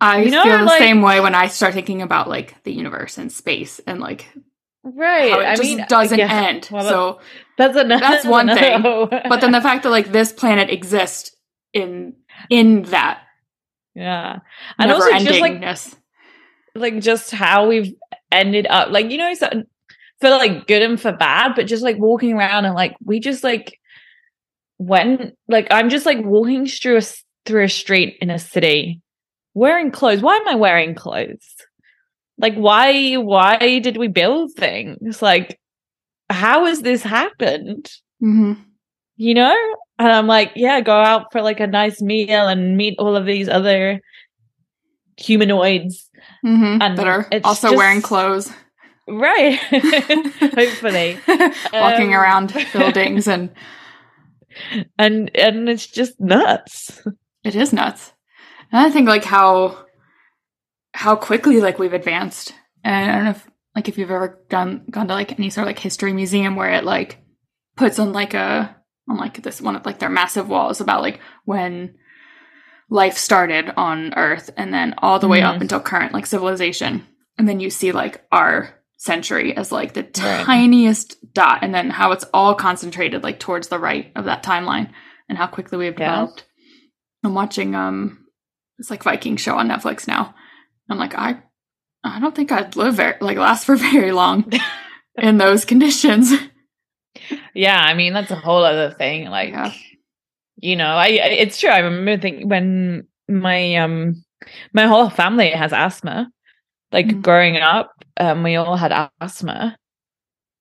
I 0.00 0.22
You 0.22 0.30
know, 0.30 0.42
feel 0.42 0.58
the 0.58 0.64
like- 0.64 0.78
same 0.78 1.02
way 1.02 1.20
when 1.20 1.34
i 1.34 1.46
start 1.48 1.74
thinking 1.74 2.02
about 2.02 2.28
like 2.28 2.62
the 2.64 2.72
universe 2.72 3.18
and 3.18 3.30
space 3.32 3.80
and 3.86 4.00
like 4.00 4.28
Right. 4.88 5.32
how 5.32 5.40
it 5.40 5.46
I 5.46 5.56
just 5.56 5.62
mean, 5.68 5.84
doesn't 5.88 6.16
yeah, 6.18 6.32
end 6.46 6.68
well, 6.70 6.84
so 6.88 7.20
that's 7.58 7.76
another, 7.76 8.00
that's 8.08 8.24
one 8.24 8.46
thing. 8.46 8.82
but 8.82 9.40
then 9.40 9.50
the 9.50 9.60
fact 9.60 9.82
that 9.82 9.90
like 9.90 10.12
this 10.12 10.32
planet 10.32 10.70
exists 10.70 11.34
in 11.72 12.14
in 12.50 12.82
that 12.82 13.22
yeah. 13.96 14.40
And 14.78 14.92
also 14.92 15.10
just 15.18 15.40
like, 15.40 15.64
like 16.74 17.00
just 17.00 17.30
how 17.32 17.66
we've 17.66 17.94
ended 18.30 18.66
up 18.68 18.90
like 18.90 19.10
you 19.10 19.18
know 19.18 19.32
so, 19.34 19.48
for 20.20 20.30
like 20.30 20.66
good 20.68 20.82
and 20.82 21.00
for 21.00 21.12
bad 21.12 21.54
but 21.56 21.66
just 21.66 21.82
like 21.82 21.96
walking 21.98 22.34
around 22.34 22.64
and 22.66 22.74
like 22.74 22.94
we 23.04 23.18
just 23.18 23.42
like 23.42 23.78
when 24.76 25.32
like 25.48 25.66
i'm 25.70 25.88
just 25.88 26.04
like 26.06 26.18
walking 26.22 26.66
through 26.66 26.98
a 26.98 27.02
through 27.46 27.64
a 27.64 27.68
street 27.68 28.18
in 28.20 28.30
a 28.30 28.38
city 28.38 29.00
wearing 29.56 29.90
clothes. 29.90 30.20
Why 30.22 30.36
am 30.36 30.46
i 30.48 30.54
wearing 30.54 30.94
clothes? 30.94 31.46
Like 32.38 32.54
why 32.54 33.14
why 33.14 33.56
did 33.80 33.96
we 33.96 34.08
build 34.08 34.52
things? 34.52 35.22
Like 35.22 35.58
how 36.30 36.66
has 36.66 36.82
this 36.82 37.02
happened? 37.02 37.90
Hmm 38.20 38.52
you 39.18 39.32
know? 39.34 39.56
And 39.98 40.12
i'm 40.12 40.26
like 40.26 40.52
yeah 40.54 40.80
go 40.82 40.92
out 40.92 41.32
for 41.32 41.40
like 41.40 41.58
a 41.58 41.66
nice 41.66 42.02
meal 42.02 42.46
and 42.52 42.76
meet 42.76 42.94
all 42.98 43.16
of 43.16 43.24
these 43.24 43.48
other 43.48 44.00
humanoids. 45.16 46.10
Hmm 46.42 46.78
And 46.82 46.98
that 46.98 47.06
are 47.08 47.26
it's 47.32 47.46
also 47.46 47.68
just- 47.68 47.76
wearing 47.78 48.02
clothes. 48.02 48.52
Right. 49.08 49.56
Hopefully. 50.60 51.16
walking 51.72 52.12
Um, 52.12 52.20
around 52.20 52.52
buildings 52.72 53.26
and 53.28 53.50
And 54.98 55.30
and 55.34 55.68
it's 55.68 55.86
just 55.86 56.20
nuts. 56.20 57.00
It 57.44 57.54
is 57.54 57.72
nuts. 57.72 58.12
And 58.72 58.86
I 58.86 58.90
think 58.90 59.08
like 59.08 59.24
how 59.24 59.84
how 60.92 61.16
quickly 61.16 61.60
like 61.60 61.78
we've 61.78 61.92
advanced. 61.92 62.54
And 62.84 63.10
I 63.10 63.14
don't 63.14 63.24
know 63.24 63.30
if 63.30 63.46
like 63.74 63.88
if 63.88 63.98
you've 63.98 64.10
ever 64.10 64.40
gone 64.48 64.84
gone 64.90 65.08
to 65.08 65.14
like 65.14 65.38
any 65.38 65.50
sort 65.50 65.64
of 65.64 65.68
like 65.68 65.78
history 65.78 66.12
museum 66.12 66.56
where 66.56 66.72
it 66.72 66.84
like 66.84 67.18
puts 67.76 67.98
on 67.98 68.12
like 68.12 68.34
a 68.34 68.74
on 69.08 69.16
like 69.18 69.42
this 69.42 69.60
one 69.60 69.76
of 69.76 69.84
like 69.86 69.98
their 69.98 70.08
massive 70.08 70.48
walls 70.48 70.80
about 70.80 71.02
like 71.02 71.20
when 71.44 71.94
life 72.88 73.16
started 73.18 73.72
on 73.76 74.14
Earth 74.14 74.50
and 74.56 74.72
then 74.72 74.94
all 74.98 75.18
the 75.18 75.28
way 75.28 75.42
up 75.42 75.56
Mhm. 75.56 75.62
until 75.62 75.80
current 75.80 76.12
like 76.12 76.26
civilization. 76.26 77.06
And 77.38 77.48
then 77.48 77.60
you 77.60 77.68
see 77.70 77.92
like 77.92 78.24
our 78.32 78.74
century 78.96 79.54
as 79.56 79.70
like 79.72 79.92
the 79.92 80.02
Right. 80.02 80.44
tiniest 80.44 81.16
dot 81.34 81.58
and 81.62 81.74
then 81.74 81.90
how 81.90 82.12
it's 82.12 82.24
all 82.32 82.54
concentrated 82.54 83.22
like 83.22 83.38
towards 83.38 83.68
the 83.68 83.78
right 83.78 84.10
of 84.16 84.24
that 84.24 84.42
timeline 84.42 84.90
and 85.28 85.36
how 85.36 85.46
quickly 85.46 85.76
we've 85.78 85.98
Yeah. 85.98 86.10
developed. 86.10 86.44
I'm 87.24 87.34
watching 87.34 87.74
um 87.74 88.25
this 88.78 88.90
like 88.90 89.02
Viking 89.02 89.36
show 89.36 89.56
on 89.56 89.68
Netflix 89.68 90.06
now. 90.06 90.34
I'm 90.88 90.98
like, 90.98 91.14
I 91.14 91.42
I 92.04 92.20
don't 92.20 92.34
think 92.34 92.52
I'd 92.52 92.76
live 92.76 92.94
very 92.94 93.16
like 93.20 93.38
last 93.38 93.64
for 93.64 93.76
very 93.90 94.12
long 94.12 94.50
in 95.18 95.38
those 95.38 95.64
conditions. 95.64 96.32
Yeah, 97.54 97.80
I 97.80 97.94
mean 97.94 98.12
that's 98.12 98.30
a 98.30 98.36
whole 98.36 98.64
other 98.64 98.92
thing. 98.92 99.26
Like 99.26 99.50
Yeah. 99.50 99.72
you 100.56 100.76
know, 100.76 100.88
I, 100.96 101.08
it's 101.08 101.58
true. 101.60 101.70
I 101.70 101.80
remember 101.80 102.20
thinking 102.20 102.48
when 102.48 103.06
my 103.28 103.76
um 103.76 104.24
my 104.72 104.86
whole 104.86 105.10
family 105.10 105.50
has 105.50 105.72
asthma. 105.72 106.30
Like 106.92 107.06
Mhm. 107.08 107.22
growing 107.22 107.56
up, 107.58 107.92
um, 108.18 108.42
we 108.44 108.56
all 108.56 108.76
had 108.76 109.10
asthma. 109.20 109.76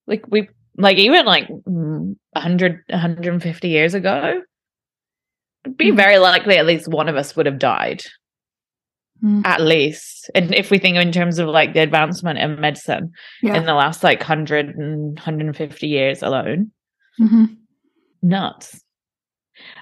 Like 0.07 0.25
we 0.29 0.49
like 0.77 0.97
even 0.97 1.25
like 1.25 1.47
100 1.49 2.83
150 2.89 3.69
years 3.69 3.93
ago 3.93 4.41
it'd 5.65 5.77
be 5.77 5.91
mm. 5.91 5.95
very 5.95 6.17
likely 6.17 6.57
at 6.57 6.65
least 6.65 6.87
one 6.87 7.09
of 7.09 7.15
us 7.15 7.35
would 7.35 7.45
have 7.45 7.59
died 7.59 8.03
mm. 9.23 9.41
at 9.45 9.61
least 9.61 10.29
and 10.35 10.53
if 10.53 10.69
we 10.71 10.77
think 10.77 10.97
in 10.97 11.11
terms 11.11 11.39
of 11.39 11.47
like 11.47 11.73
the 11.73 11.81
advancement 11.81 12.39
in 12.39 12.59
medicine 12.59 13.11
yeah. 13.41 13.55
in 13.55 13.65
the 13.65 13.73
last 13.73 14.03
like 14.03 14.19
100 14.19 14.75
and 14.75 15.15
150 15.15 15.87
years 15.87 16.21
alone 16.21 16.71
mm-hmm. 17.19 17.45
nuts 18.21 18.81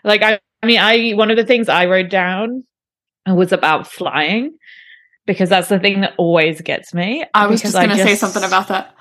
like 0.04 0.22
I, 0.22 0.40
I 0.62 0.66
mean 0.66 0.80
i 0.80 1.12
one 1.12 1.32
of 1.32 1.38
the 1.38 1.46
things 1.46 1.70
i 1.70 1.86
wrote 1.86 2.10
down 2.10 2.64
was 3.28 3.52
about 3.52 3.88
flying 3.88 4.58
because 5.26 5.50
that's 5.50 5.70
the 5.70 5.80
thing 5.80 6.02
that 6.02 6.14
always 6.18 6.62
gets 6.62 6.94
me 6.94 7.26
i 7.34 7.48
was 7.48 7.62
just 7.62 7.74
going 7.74 7.90
to 7.90 7.98
say 7.98 8.16
something 8.16 8.44
about 8.44 8.68
that 8.70 8.96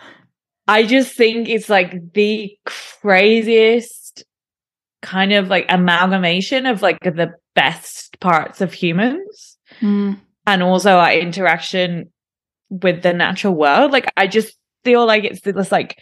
I 0.68 0.84
just 0.84 1.16
think 1.16 1.48
it's 1.48 1.68
like 1.68 2.12
the 2.14 2.56
craziest 2.64 4.01
kind 5.02 5.32
of 5.32 5.48
like 5.48 5.66
amalgamation 5.68 6.64
of 6.64 6.80
like 6.80 6.98
the 7.00 7.34
best 7.54 8.18
parts 8.20 8.60
of 8.60 8.72
humans 8.72 9.58
mm. 9.80 10.18
and 10.46 10.62
also 10.62 10.92
our 10.92 11.12
interaction 11.12 12.10
with 12.70 13.02
the 13.02 13.12
natural 13.12 13.54
world. 13.54 13.92
Like 13.92 14.10
I 14.16 14.26
just 14.26 14.56
feel 14.84 15.06
like 15.06 15.24
it's 15.24 15.40
this 15.40 15.72
like 15.72 15.98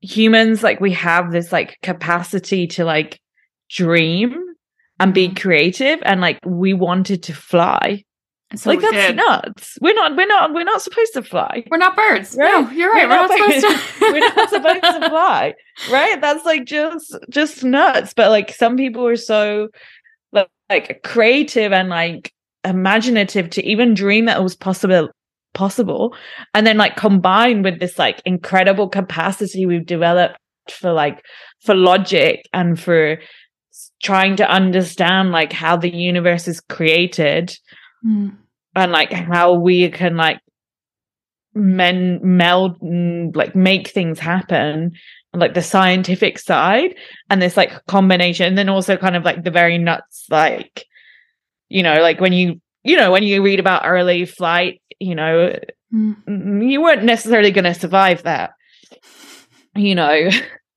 humans 0.00 0.62
like 0.62 0.80
we 0.80 0.92
have 0.92 1.32
this 1.32 1.52
like 1.52 1.78
capacity 1.82 2.66
to 2.66 2.84
like 2.84 3.20
dream 3.68 4.34
and 5.00 5.14
be 5.14 5.28
mm. 5.28 5.40
creative 5.40 6.00
and 6.02 6.20
like 6.20 6.38
we 6.44 6.72
wanted 6.72 7.22
to 7.24 7.34
fly 7.34 8.04
so 8.54 8.70
like 8.70 8.80
that's 8.80 8.92
did. 8.92 9.16
nuts. 9.16 9.78
We're 9.80 9.94
not. 9.94 10.16
We're 10.16 10.26
not. 10.26 10.54
We're 10.54 10.64
not 10.64 10.80
supposed 10.80 11.12
to 11.14 11.22
fly. 11.22 11.64
We're 11.70 11.78
not 11.78 11.94
birds. 11.94 12.34
Right? 12.38 12.48
No, 12.48 12.70
you're 12.70 12.90
right. 12.90 13.08
We're, 13.08 13.16
we're 13.16 13.28
not, 13.28 13.38
not 13.38 13.52
supposed 13.52 13.98
to. 13.98 14.12
we're 14.12 14.18
not 14.20 14.50
supposed 14.50 15.02
to 15.02 15.08
fly. 15.10 15.54
Right? 15.90 16.20
That's 16.20 16.44
like 16.46 16.64
just 16.64 17.16
just 17.28 17.62
nuts. 17.62 18.14
But 18.14 18.30
like 18.30 18.50
some 18.52 18.76
people 18.76 19.06
are 19.06 19.16
so 19.16 19.68
like, 20.32 20.48
like 20.70 21.00
creative 21.04 21.72
and 21.72 21.90
like 21.90 22.32
imaginative 22.64 23.50
to 23.50 23.64
even 23.66 23.94
dream 23.94 24.24
that 24.26 24.38
it 24.38 24.42
was 24.42 24.56
possible 24.56 25.10
possible 25.54 26.14
and 26.54 26.66
then 26.66 26.76
like 26.76 26.94
combined 26.96 27.64
with 27.64 27.80
this 27.80 27.98
like 27.98 28.20
incredible 28.24 28.88
capacity 28.88 29.64
we've 29.64 29.86
developed 29.86 30.38
for 30.70 30.92
like 30.92 31.24
for 31.60 31.74
logic 31.74 32.46
and 32.52 32.78
for 32.78 33.18
trying 34.02 34.36
to 34.36 34.48
understand 34.48 35.32
like 35.32 35.52
how 35.52 35.76
the 35.76 35.92
universe 35.94 36.46
is 36.46 36.60
created 36.60 37.56
mm. 38.04 38.36
and 38.74 38.92
like 38.92 39.12
how 39.12 39.54
we 39.54 39.88
can 39.90 40.16
like 40.16 40.40
men 41.54 42.20
meld 42.22 42.76
like 43.34 43.56
make 43.56 43.88
things 43.88 44.18
happen 44.18 44.92
like 45.34 45.54
the 45.54 45.62
scientific 45.62 46.38
side 46.38 46.94
and 47.30 47.42
this 47.42 47.56
like 47.56 47.84
combination 47.86 48.46
and 48.46 48.58
then 48.58 48.68
also 48.68 48.96
kind 48.96 49.16
of 49.16 49.24
like 49.24 49.44
the 49.44 49.50
very 49.50 49.78
nuts 49.78 50.24
like 50.30 50.86
you 51.68 51.82
know 51.82 52.00
like 52.00 52.20
when 52.20 52.32
you 52.32 52.60
you 52.84 52.96
know 52.96 53.10
when 53.10 53.22
you 53.22 53.42
read 53.42 53.60
about 53.60 53.82
early 53.84 54.24
flight 54.24 54.80
you 54.98 55.14
know 55.14 55.54
mm. 55.92 56.70
you 56.70 56.80
weren't 56.80 57.04
necessarily 57.04 57.50
going 57.50 57.64
to 57.64 57.74
survive 57.74 58.22
that 58.22 58.52
you 59.74 59.94
know 59.94 60.30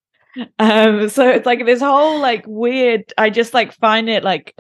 um 0.59 1.09
so 1.09 1.29
it's 1.29 1.45
like 1.45 1.65
this 1.65 1.81
whole 1.81 2.19
like 2.19 2.45
weird 2.47 3.11
i 3.17 3.29
just 3.29 3.53
like 3.53 3.73
find 3.73 4.09
it 4.09 4.23
like 4.23 4.55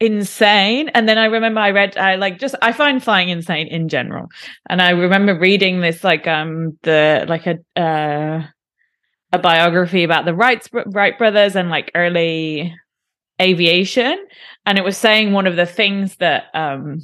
insane 0.00 0.88
and 0.90 1.06
then 1.06 1.18
i 1.18 1.26
remember 1.26 1.60
i 1.60 1.70
read 1.70 1.96
i 1.98 2.14
like 2.16 2.38
just 2.38 2.54
i 2.62 2.72
find 2.72 3.04
flying 3.04 3.28
insane 3.28 3.66
in 3.66 3.86
general 3.86 4.28
and 4.70 4.80
i 4.80 4.90
remember 4.90 5.38
reading 5.38 5.80
this 5.80 6.02
like 6.02 6.26
um 6.26 6.78
the 6.82 7.26
like 7.28 7.46
a 7.46 7.58
uh 7.78 8.42
a 9.32 9.38
biography 9.38 10.02
about 10.02 10.24
the 10.24 10.34
wright 10.34 10.66
wright 10.86 11.18
brothers 11.18 11.54
and 11.54 11.68
like 11.68 11.90
early 11.94 12.74
aviation 13.42 14.26
and 14.64 14.78
it 14.78 14.84
was 14.84 14.96
saying 14.96 15.32
one 15.32 15.46
of 15.46 15.56
the 15.56 15.66
things 15.66 16.16
that 16.16 16.44
um 16.54 16.98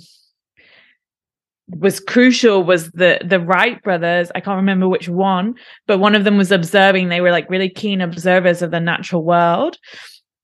was 1.69 2.01
crucial 2.01 2.63
was 2.63 2.91
the 2.93 3.19
the 3.25 3.41
Wright 3.41 3.83
brothers. 3.83 4.31
I 4.35 4.41
can't 4.41 4.57
remember 4.57 4.89
which 4.89 5.09
one, 5.09 5.55
but 5.87 5.99
one 5.99 6.15
of 6.15 6.25
them 6.25 6.37
was 6.37 6.53
observing. 6.53 7.09
They 7.09 7.21
were 7.21 7.33
like 7.33 7.51
really 7.51 7.69
keen 7.69 8.01
observers 8.01 8.63
of 8.63 8.71
the 8.71 8.81
natural 8.81 9.25
world, 9.25 9.77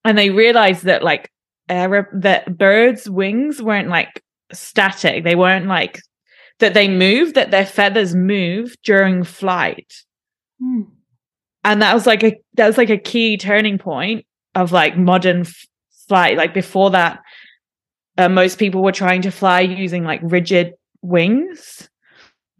and 0.04 0.18
they 0.18 0.30
realized 0.30 0.84
that 0.84 1.04
like 1.04 1.30
air 1.72 2.08
that 2.12 2.58
birds' 2.58 3.08
wings 3.08 3.62
weren't 3.62 3.88
like 3.88 4.22
static. 4.52 5.24
They 5.24 5.34
weren't 5.34 5.66
like 5.66 6.00
that 6.58 6.74
they 6.74 6.88
move, 6.88 7.34
that 7.34 7.50
their 7.50 7.66
feathers 7.66 8.14
move 8.14 8.76
during 8.84 9.24
flight. 9.24 9.92
Hmm. 10.60 10.82
And 11.64 11.82
that 11.82 11.94
was 11.94 12.06
like 12.06 12.22
a 12.22 12.40
that 12.54 12.66
was 12.66 12.78
like 12.78 12.90
a 12.90 12.98
key 12.98 13.36
turning 13.36 13.78
point 13.78 14.26
of 14.54 14.72
like 14.72 14.96
modern 14.96 15.40
f- 15.42 15.66
flight. 16.08 16.36
Like 16.36 16.54
before 16.54 16.90
that, 16.90 17.20
uh, 18.18 18.28
most 18.28 18.58
people 18.58 18.82
were 18.82 18.92
trying 18.92 19.22
to 19.22 19.30
fly 19.30 19.60
using 19.60 20.04
like 20.04 20.20
rigid 20.22 20.74
wings. 21.00 21.88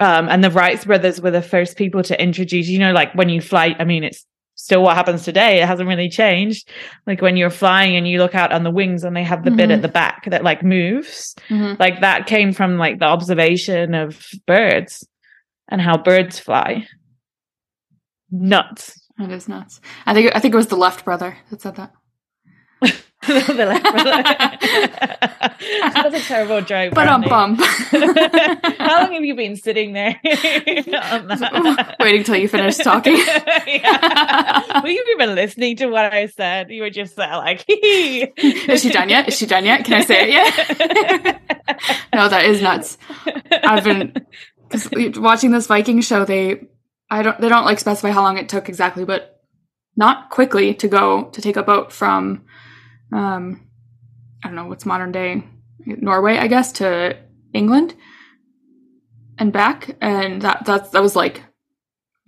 Um, 0.00 0.28
and 0.28 0.42
the 0.42 0.50
Wright 0.50 0.82
brothers 0.84 1.20
were 1.20 1.30
the 1.30 1.42
first 1.42 1.76
people 1.76 2.02
to 2.04 2.20
introduce, 2.20 2.68
you 2.68 2.78
know, 2.78 2.92
like 2.92 3.14
when 3.14 3.28
you 3.28 3.40
fly, 3.40 3.76
I 3.78 3.84
mean, 3.84 4.02
it's 4.02 4.26
still 4.62 4.82
what 4.82 4.96
happens 4.96 5.24
today. 5.24 5.60
It 5.60 5.66
hasn't 5.66 5.88
really 5.88 6.08
changed. 6.08 6.68
Like 7.06 7.20
when 7.20 7.36
you're 7.36 7.50
flying 7.50 7.96
and 7.96 8.06
you 8.06 8.18
look 8.18 8.34
out 8.34 8.52
on 8.52 8.62
the 8.62 8.70
wings 8.70 9.02
and 9.02 9.16
they 9.16 9.24
have 9.24 9.42
the 9.42 9.50
mm-hmm. 9.50 9.56
bit 9.56 9.70
at 9.70 9.74
mm-hmm. 9.74 9.82
the 9.82 9.88
back 9.88 10.30
that 10.30 10.44
like 10.44 10.62
moves, 10.62 11.34
mm-hmm. 11.48 11.80
like 11.80 12.00
that 12.00 12.26
came 12.26 12.52
from 12.52 12.78
like 12.78 13.00
the 13.00 13.06
observation 13.06 13.94
of 13.94 14.24
birds 14.46 15.06
and 15.68 15.80
how 15.80 15.98
birds 15.98 16.38
fly. 16.38 16.86
Nuts. 18.30 19.00
It 19.18 19.30
is 19.32 19.48
nuts. 19.48 19.80
I 20.06 20.14
think 20.14 20.34
I 20.34 20.38
think 20.38 20.54
it 20.54 20.56
was 20.56 20.68
the 20.68 20.76
left 20.76 21.04
brother 21.04 21.36
that 21.50 21.60
said 21.60 21.76
that. 21.76 21.92
That's 23.28 23.38
a 26.14 26.20
terrible 26.26 26.60
joke. 26.62 26.92
But 26.92 27.06
I'm 27.06 27.22
bump. 27.22 27.60
How 27.62 29.02
long 29.02 29.12
have 29.12 29.24
you 29.24 29.36
been 29.36 29.54
sitting 29.54 29.92
there? 29.92 30.18
Waiting 32.00 32.24
till 32.24 32.34
you 32.34 32.48
finish 32.48 32.78
talking. 32.78 33.16
yeah. 33.16 34.82
Were 34.82 34.88
you 34.88 35.04
even 35.14 35.36
listening 35.36 35.76
to 35.76 35.86
what 35.86 36.12
I 36.12 36.26
said? 36.26 36.70
You 36.70 36.82
were 36.82 36.90
just 36.90 37.16
like, 37.16 37.64
Is 37.68 38.82
she 38.82 38.90
done 38.90 39.08
yet? 39.08 39.28
Is 39.28 39.38
she 39.38 39.46
done 39.46 39.64
yet? 39.64 39.84
Can 39.84 39.94
I 39.94 40.00
say 40.04 40.24
it 40.24 40.30
yet? 40.30 41.40
no, 42.12 42.28
that 42.28 42.44
is 42.44 42.60
nuts. 42.60 42.98
I've 43.52 43.84
been 43.84 44.14
watching 45.16 45.52
this 45.52 45.68
Viking 45.68 46.00
show. 46.00 46.24
They, 46.24 46.66
I 47.08 47.22
don't, 47.22 47.40
they 47.40 47.48
don't 47.48 47.66
like 47.66 47.78
specify 47.78 48.10
how 48.10 48.22
long 48.22 48.36
it 48.36 48.48
took 48.48 48.68
exactly, 48.68 49.04
but 49.04 49.40
not 49.96 50.30
quickly 50.30 50.74
to 50.74 50.88
go 50.88 51.24
to 51.30 51.40
take 51.40 51.56
a 51.56 51.62
boat 51.62 51.92
from 51.92 52.42
um, 53.12 53.68
I 54.42 54.48
don't 54.48 54.56
know 54.56 54.66
what's 54.66 54.86
modern 54.86 55.12
day 55.12 55.44
Norway, 55.86 56.38
I 56.38 56.46
guess, 56.46 56.72
to 56.72 57.16
England 57.52 57.94
and 59.38 59.52
back, 59.52 59.96
and 60.00 60.42
that 60.42 60.64
that's 60.64 60.90
that 60.90 61.02
was 61.02 61.16
like 61.16 61.42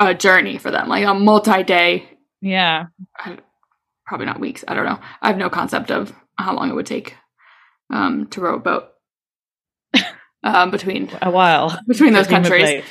a 0.00 0.14
journey 0.14 0.58
for 0.58 0.70
them, 0.70 0.88
like 0.88 1.04
a 1.04 1.14
multi-day. 1.14 2.08
Yeah, 2.40 2.86
probably 4.06 4.26
not 4.26 4.40
weeks. 4.40 4.64
I 4.66 4.74
don't 4.74 4.86
know. 4.86 5.00
I 5.22 5.28
have 5.28 5.38
no 5.38 5.50
concept 5.50 5.90
of 5.90 6.12
how 6.36 6.54
long 6.54 6.70
it 6.70 6.74
would 6.74 6.86
take 6.86 7.16
um, 7.90 8.26
to 8.28 8.40
row 8.40 8.56
a 8.56 8.58
boat 8.58 8.88
um, 10.42 10.70
between 10.70 11.10
a 11.22 11.30
while 11.30 11.78
between 11.86 12.12
those 12.12 12.26
countries, 12.26 12.84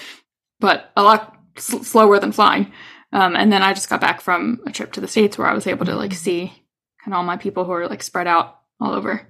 but 0.60 0.92
a 0.96 1.04
lot 1.04 1.38
sl- 1.58 1.84
slower 1.84 2.20
than 2.20 2.32
flying. 2.32 2.72
Um, 3.12 3.36
and 3.36 3.52
then 3.52 3.62
I 3.62 3.74
just 3.74 3.90
got 3.90 4.02
back 4.02 4.22
from 4.22 4.62
a 4.66 4.72
trip 4.72 4.92
to 4.94 5.02
the 5.02 5.08
states 5.08 5.38
where 5.38 5.48
I 5.48 5.54
was 5.54 5.68
able 5.68 5.86
to 5.86 5.96
like 5.96 6.14
see 6.14 6.62
and 7.06 7.14
all 7.14 7.24
my 7.24 7.38
people 7.38 7.66
who 7.66 7.72
are 7.72 7.88
like 7.88 8.04
spread 8.04 8.28
out 8.28 8.60
all 8.80 8.94
over 8.94 9.28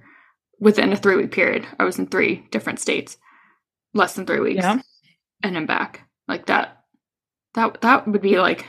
within 0.58 0.92
a 0.92 0.96
three 0.96 1.16
week 1.16 1.32
period. 1.32 1.66
I 1.78 1.84
was 1.84 1.98
in 1.98 2.06
three 2.06 2.46
different 2.50 2.80
states, 2.80 3.16
less 3.92 4.14
than 4.14 4.26
three 4.26 4.40
weeks, 4.40 4.62
yeah. 4.62 4.80
and 5.42 5.56
then 5.56 5.66
back 5.66 6.08
like 6.28 6.46
that. 6.46 6.80
That 7.54 7.80
that 7.82 8.08
would 8.08 8.22
be 8.22 8.40
like 8.40 8.66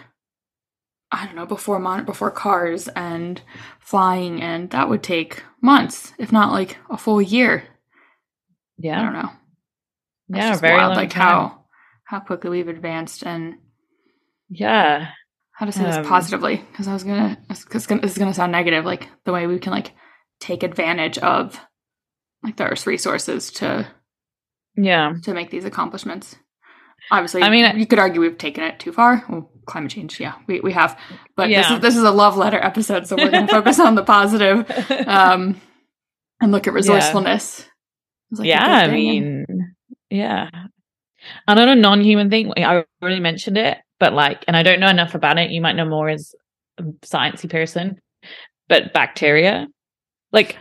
I 1.11 1.25
don't 1.25 1.35
know 1.35 1.45
before 1.45 1.79
mon- 1.79 2.05
before 2.05 2.31
cars 2.31 2.87
and 2.89 3.41
flying, 3.79 4.41
and 4.41 4.69
that 4.71 4.89
would 4.89 5.03
take 5.03 5.43
months, 5.61 6.13
if 6.17 6.31
not 6.31 6.51
like 6.51 6.77
a 6.89 6.97
full 6.97 7.21
year. 7.21 7.63
Yeah, 8.77 8.99
I 8.99 9.03
don't 9.03 9.13
know. 9.13 9.31
That's 10.29 10.55
yeah, 10.55 10.59
very 10.59 10.77
wild, 10.77 10.97
like 10.97 11.11
time. 11.11 11.21
how 11.21 11.65
how 12.05 12.19
quickly 12.19 12.49
we've 12.49 12.67
advanced 12.67 13.23
and 13.25 13.55
yeah 14.49 15.11
how 15.55 15.65
to 15.65 15.71
say 15.71 15.85
um, 15.85 15.91
this 15.91 16.07
positively 16.07 16.57
because 16.71 16.87
I 16.87 16.93
was 16.93 17.03
gonna 17.03 17.37
because 17.47 17.87
this 17.87 18.11
is 18.11 18.17
gonna 18.17 18.33
sound 18.33 18.51
negative 18.51 18.85
like 18.85 19.09
the 19.23 19.31
way 19.31 19.47
we 19.47 19.59
can 19.59 19.71
like 19.71 19.93
take 20.39 20.63
advantage 20.63 21.17
of 21.17 21.59
like 22.43 22.57
the 22.57 22.65
Earth's 22.65 22.85
resources 22.85 23.51
to 23.53 23.87
yeah 24.75 25.13
to 25.23 25.33
make 25.33 25.49
these 25.49 25.65
accomplishments. 25.65 26.35
Obviously, 27.11 27.43
I 27.43 27.49
mean, 27.49 27.77
you 27.77 27.85
could 27.85 27.99
argue 27.99 28.21
we've 28.21 28.37
taken 28.37 28.63
it 28.63 28.79
too 28.79 28.91
far. 28.91 29.23
Well, 29.29 29.51
climate 29.67 29.91
change, 29.91 30.19
yeah, 30.19 30.35
we, 30.47 30.59
we 30.59 30.71
have. 30.73 30.99
But 31.35 31.49
yeah. 31.49 31.61
this 31.61 31.71
is 31.71 31.79
this 31.79 31.95
is 31.95 32.03
a 32.03 32.11
love 32.11 32.35
letter 32.35 32.57
episode, 32.57 33.07
so 33.07 33.15
we're 33.15 33.29
going 33.29 33.45
to 33.45 33.53
focus 33.53 33.79
on 33.79 33.95
the 33.95 34.03
positive, 34.03 34.65
um, 35.07 35.61
and 36.41 36.51
look 36.51 36.67
at 36.67 36.73
resourcefulness. 36.73 37.65
Yeah, 38.31 38.39
like 38.39 38.47
yeah 38.47 38.65
I 38.65 38.91
mean, 38.91 39.45
and... 39.47 39.61
yeah. 40.09 40.49
Another 41.47 41.75
non-human 41.75 42.29
thing, 42.29 42.53
I 42.57 42.83
already 43.01 43.19
mentioned 43.19 43.57
it, 43.57 43.79
but 43.99 44.13
like, 44.13 44.43
and 44.47 44.55
I 44.57 44.63
don't 44.63 44.79
know 44.79 44.89
enough 44.89 45.15
about 45.15 45.37
it. 45.37 45.51
You 45.51 45.61
might 45.61 45.75
know 45.75 45.85
more 45.85 46.09
as 46.09 46.33
a 46.77 46.83
sciencey 46.83 47.49
person, 47.49 47.99
but 48.67 48.93
bacteria, 48.93 49.67
like 50.31 50.57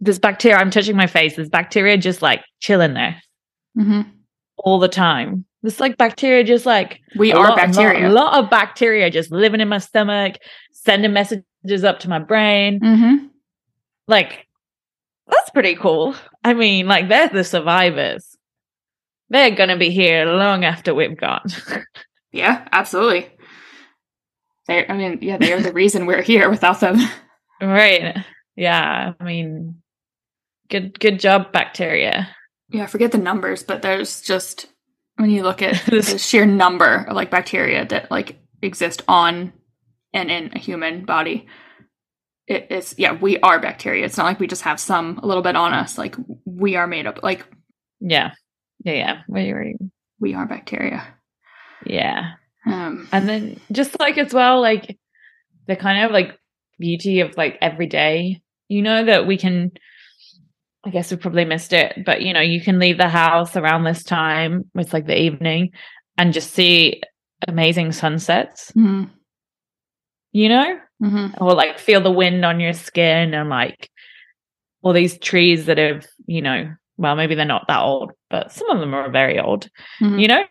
this 0.00 0.18
bacteria, 0.18 0.56
I'm 0.58 0.70
touching 0.70 0.96
my 0.96 1.06
face. 1.06 1.36
This 1.36 1.48
bacteria 1.48 1.96
just 1.98 2.22
like 2.22 2.42
chilling 2.60 2.94
there 2.94 3.20
hmm 3.76 4.02
all 4.58 4.78
the 4.78 4.88
time. 4.88 5.44
This 5.62 5.80
like 5.80 5.96
bacteria 5.96 6.44
just 6.44 6.66
like 6.66 7.00
We 7.16 7.32
are 7.32 7.36
lot- 7.36 7.46
a 7.46 7.48
lot- 7.50 7.56
bacteria. 7.56 8.08
A 8.08 8.10
lot, 8.10 8.34
of 8.44 8.50
bacteria 8.50 9.10
just 9.10 9.32
living 9.32 9.60
in 9.60 9.68
my 9.68 9.78
stomach, 9.78 10.36
sending 10.72 11.12
messages 11.12 11.82
up 11.84 11.98
to 12.00 12.08
my 12.08 12.18
brain. 12.20 12.78
hmm 12.80 13.26
Like, 14.08 14.46
that's 15.28 15.50
pretty 15.50 15.74
cool. 15.74 16.14
I 16.44 16.54
mean, 16.54 16.86
like, 16.86 17.08
they're 17.08 17.28
the 17.28 17.44
survivors. 17.44 18.36
They're 19.30 19.50
gonna 19.54 19.78
be 19.78 19.90
here 19.90 20.26
long 20.26 20.64
after 20.64 20.94
we've 20.94 21.16
gone. 21.16 21.44
Yeah, 22.32 22.66
absolutely. 22.72 23.28
They, 24.66 24.86
I 24.86 24.96
mean, 24.96 25.18
yeah, 25.22 25.36
they 25.38 25.52
are 25.52 25.60
the 25.60 25.72
reason 25.82 26.06
we're 26.06 26.22
here. 26.22 26.48
Without 26.50 26.80
them, 26.80 26.98
right. 27.60 28.16
Yeah. 28.56 29.12
I 29.18 29.24
mean, 29.24 29.82
good 30.70 30.98
good 30.98 31.20
job, 31.20 31.52
bacteria. 31.52 32.28
yeah, 32.70 32.86
forget 32.86 33.12
the 33.12 33.18
numbers, 33.18 33.62
but 33.62 33.82
there's 33.82 34.20
just 34.22 34.66
when 35.16 35.30
you 35.30 35.42
look 35.42 35.62
at 35.62 35.84
the 35.86 36.02
sheer 36.18 36.46
number 36.46 37.04
of 37.08 37.14
like 37.16 37.30
bacteria 37.30 37.84
that 37.86 38.10
like 38.10 38.38
exist 38.62 39.02
on 39.08 39.52
and 40.14 40.30
in 40.30 40.52
a 40.54 40.58
human 40.58 41.04
body. 41.04 41.46
It 42.46 42.68
is 42.70 42.94
yeah, 42.98 43.12
we 43.12 43.38
are 43.38 43.60
bacteria. 43.60 44.04
It's 44.04 44.16
not 44.16 44.26
like 44.26 44.40
we 44.40 44.46
just 44.46 44.62
have 44.62 44.80
some 44.80 45.18
a 45.22 45.26
little 45.26 45.42
bit 45.42 45.56
on 45.56 45.72
us. 45.72 45.96
Like 45.98 46.16
we 46.44 46.76
are 46.76 46.86
made 46.86 47.06
up. 47.06 47.20
Like 47.22 47.46
Yeah. 48.00 48.32
Yeah, 48.84 48.92
yeah. 48.94 49.22
Wait, 49.28 49.52
wait. 49.54 49.76
we 50.18 50.34
are 50.34 50.46
bacteria. 50.46 51.06
Yeah. 51.86 52.32
Um, 52.66 53.08
And 53.12 53.28
then 53.28 53.60
just 53.72 53.98
like 53.98 54.18
as 54.18 54.32
well, 54.32 54.60
like 54.60 54.98
the 55.66 55.76
kind 55.76 56.04
of 56.04 56.10
like 56.12 56.38
beauty 56.78 57.20
of 57.20 57.36
like 57.36 57.58
every 57.60 57.86
day, 57.86 58.40
you 58.68 58.82
know, 58.82 59.04
that 59.04 59.26
we 59.26 59.36
can 59.36 59.72
I 60.84 60.90
guess 60.90 61.10
we 61.12 61.16
probably 61.16 61.44
missed 61.44 61.72
it, 61.72 62.04
but 62.04 62.22
you 62.22 62.32
know, 62.32 62.40
you 62.40 62.60
can 62.60 62.80
leave 62.80 62.98
the 62.98 63.08
house 63.08 63.56
around 63.56 63.84
this 63.84 64.02
time, 64.02 64.68
it's 64.74 64.92
like 64.92 65.06
the 65.06 65.16
evening, 65.20 65.70
and 66.18 66.32
just 66.32 66.52
see 66.54 67.00
amazing 67.46 67.92
sunsets, 67.92 68.72
mhm, 68.76 69.08
you 70.32 70.48
know? 70.48 70.78
mhm. 71.02 71.40
Or 71.40 71.54
like 71.54 71.78
feel 71.78 72.00
the 72.00 72.10
wind 72.10 72.44
on 72.44 72.58
your 72.60 72.72
skin 72.72 73.34
and 73.34 73.48
like 73.48 73.90
all 74.82 74.92
these 74.92 75.18
trees 75.18 75.66
that 75.66 75.78
have, 75.78 76.06
you 76.26 76.42
know, 76.42 76.72
well, 76.96 77.14
maybe 77.16 77.34
they're 77.36 77.44
not 77.44 77.66
that 77.68 77.80
old, 77.82 78.12
but 78.30 78.50
some 78.52 78.70
of 78.70 78.80
them 78.80 78.94
are 78.94 79.10
very 79.10 79.38
old, 79.38 79.68
Mhm. 80.00 80.20
you 80.20 80.28
know? 80.28 80.44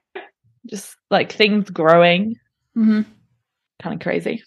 Just 0.65 0.95
like 1.09 1.31
things 1.31 1.69
growing, 1.69 2.35
Mhm. 2.77 3.05
kind 3.81 3.95
of 3.95 4.01
crazy. 4.01 4.43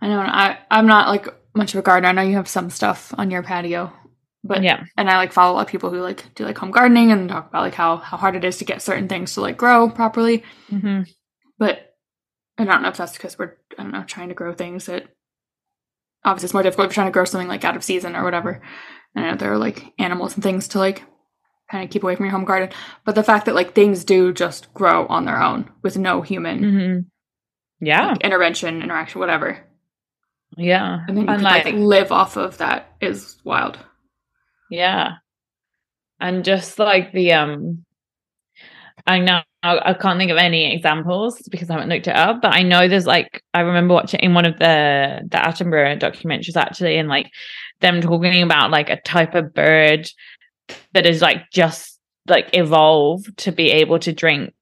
I 0.00 0.08
know. 0.08 0.20
I 0.20 0.58
I'm 0.70 0.86
not 0.86 1.08
like 1.08 1.26
much 1.54 1.74
of 1.74 1.78
a 1.80 1.82
gardener. 1.82 2.08
I 2.08 2.12
know 2.12 2.22
you 2.22 2.36
have 2.36 2.48
some 2.48 2.70
stuff 2.70 3.12
on 3.18 3.30
your 3.30 3.42
patio, 3.42 3.92
but 4.44 4.62
yeah. 4.62 4.84
and 4.96 5.08
I 5.10 5.16
like 5.16 5.32
follow 5.32 5.52
a 5.52 5.56
lot 5.56 5.62
of 5.66 5.68
people 5.68 5.90
who 5.90 6.00
like 6.00 6.34
do 6.34 6.44
like 6.44 6.58
home 6.58 6.70
gardening 6.70 7.10
and 7.10 7.28
talk 7.28 7.48
about 7.48 7.62
like 7.62 7.74
how 7.74 7.96
how 7.96 8.16
hard 8.16 8.36
it 8.36 8.44
is 8.44 8.58
to 8.58 8.64
get 8.64 8.82
certain 8.82 9.08
things 9.08 9.34
to 9.34 9.40
like 9.40 9.56
grow 9.56 9.90
properly. 9.90 10.44
hmm 10.70 11.02
But 11.58 11.94
I 12.58 12.64
don't 12.64 12.82
know 12.82 12.88
if 12.88 12.96
that's 12.96 13.12
because 13.16 13.38
we're 13.38 13.56
I 13.78 13.82
don't 13.82 13.92
know 13.92 14.04
trying 14.04 14.28
to 14.28 14.34
grow 14.34 14.52
things 14.54 14.86
that 14.86 15.08
obviously 16.24 16.46
it's 16.46 16.54
more 16.54 16.62
difficult 16.62 16.86
if 16.86 16.90
you're 16.90 17.02
trying 17.02 17.08
to 17.12 17.14
grow 17.14 17.24
something 17.24 17.48
like 17.48 17.64
out 17.64 17.76
of 17.76 17.84
season 17.84 18.14
or 18.16 18.24
whatever. 18.24 18.62
And 19.14 19.24
I 19.24 19.30
know 19.30 19.36
there 19.36 19.52
are 19.52 19.58
like 19.58 19.92
animals 19.98 20.34
and 20.34 20.42
things 20.42 20.68
to 20.68 20.78
like 20.78 21.02
kind 21.70 21.84
of 21.84 21.90
keep 21.90 22.02
away 22.02 22.16
from 22.16 22.26
your 22.26 22.32
home 22.32 22.44
garden. 22.44 22.70
But 23.04 23.14
the 23.14 23.22
fact 23.24 23.46
that 23.46 23.54
like 23.54 23.74
things 23.74 24.04
do 24.04 24.32
just 24.32 24.72
grow 24.74 25.06
on 25.06 25.24
their 25.24 25.42
own 25.42 25.70
with 25.82 25.96
no 25.98 26.22
human 26.22 26.70
hmm 26.70 27.06
Yeah. 27.80 28.14
like, 28.14 28.22
intervention, 28.22 28.82
interaction, 28.82 29.20
whatever. 29.20 29.58
Yeah. 30.56 31.00
And 31.06 31.16
then 31.16 31.28
you 31.28 31.34
And 31.34 31.36
can 31.36 31.48
like, 31.48 31.64
like, 31.64 31.74
live 31.74 32.12
off 32.12 32.36
of 32.36 32.58
that 32.58 32.94
is 33.00 33.38
wild. 33.44 33.78
yeah. 34.68 35.18
And 36.20 36.44
just 36.44 36.78
like 36.78 37.12
the 37.12 37.32
um 37.34 37.84
I 39.06 39.18
know 39.18 39.40
I 39.62 39.94
can't 39.94 40.18
think 40.18 40.30
of 40.30 40.36
any 40.36 40.74
examples 40.74 41.40
because 41.50 41.70
I 41.70 41.74
haven't 41.74 41.88
looked 41.88 42.06
it 42.06 42.14
up, 42.16 42.42
but 42.42 42.52
I 42.54 42.62
know 42.62 42.86
there's 42.86 43.06
like 43.06 43.42
I 43.54 43.60
remember 43.60 43.94
watching 43.94 44.20
in 44.20 44.34
one 44.34 44.44
of 44.44 44.58
the 44.58 45.20
the 45.30 45.38
Attenborough 45.38 45.98
documentaries 45.98 46.56
actually 46.56 46.98
and 46.98 47.08
like 47.08 47.30
them 47.80 48.00
talking 48.00 48.42
about 48.42 48.70
like 48.70 48.90
a 48.90 49.00
type 49.00 49.34
of 49.34 49.54
bird 49.54 50.08
that 50.92 51.06
is 51.06 51.20
like 51.22 51.50
just 51.52 51.98
like 52.26 52.48
evolved 52.52 53.36
to 53.38 53.52
be 53.52 53.70
able 53.70 53.98
to 53.98 54.12
drink 54.12 54.54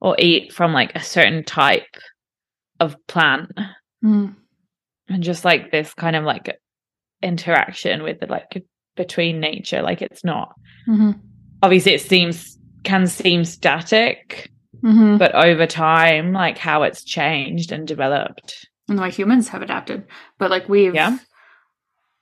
or 0.00 0.16
eat 0.18 0.52
from 0.52 0.72
like 0.72 0.94
a 0.94 1.02
certain 1.02 1.44
type 1.44 1.96
of 2.80 2.96
plant. 3.06 3.52
Mm. 4.04 4.34
and 5.08 5.22
just 5.22 5.44
like 5.44 5.70
this 5.70 5.94
kind 5.94 6.16
of 6.16 6.24
like 6.24 6.58
interaction 7.22 8.02
with 8.02 8.18
the 8.18 8.26
like 8.26 8.64
between 8.96 9.38
nature 9.38 9.80
like 9.80 10.02
it's 10.02 10.24
not 10.24 10.54
hmm 10.86 11.12
obviously 11.62 11.94
it 11.94 12.00
seems 12.00 12.58
can 12.82 13.06
seem 13.06 13.44
static 13.44 14.50
hmm 14.80 15.18
but 15.18 15.32
over 15.36 15.68
time 15.68 16.32
like 16.32 16.58
how 16.58 16.82
it's 16.82 17.04
changed 17.04 17.70
and 17.70 17.86
developed. 17.86 18.68
And 18.88 18.98
the 18.98 19.02
way 19.02 19.10
humans 19.12 19.48
have 19.50 19.62
adapted, 19.62 20.04
but 20.38 20.50
like 20.50 20.68
we've 20.68 20.94
Yeah. 20.94 21.18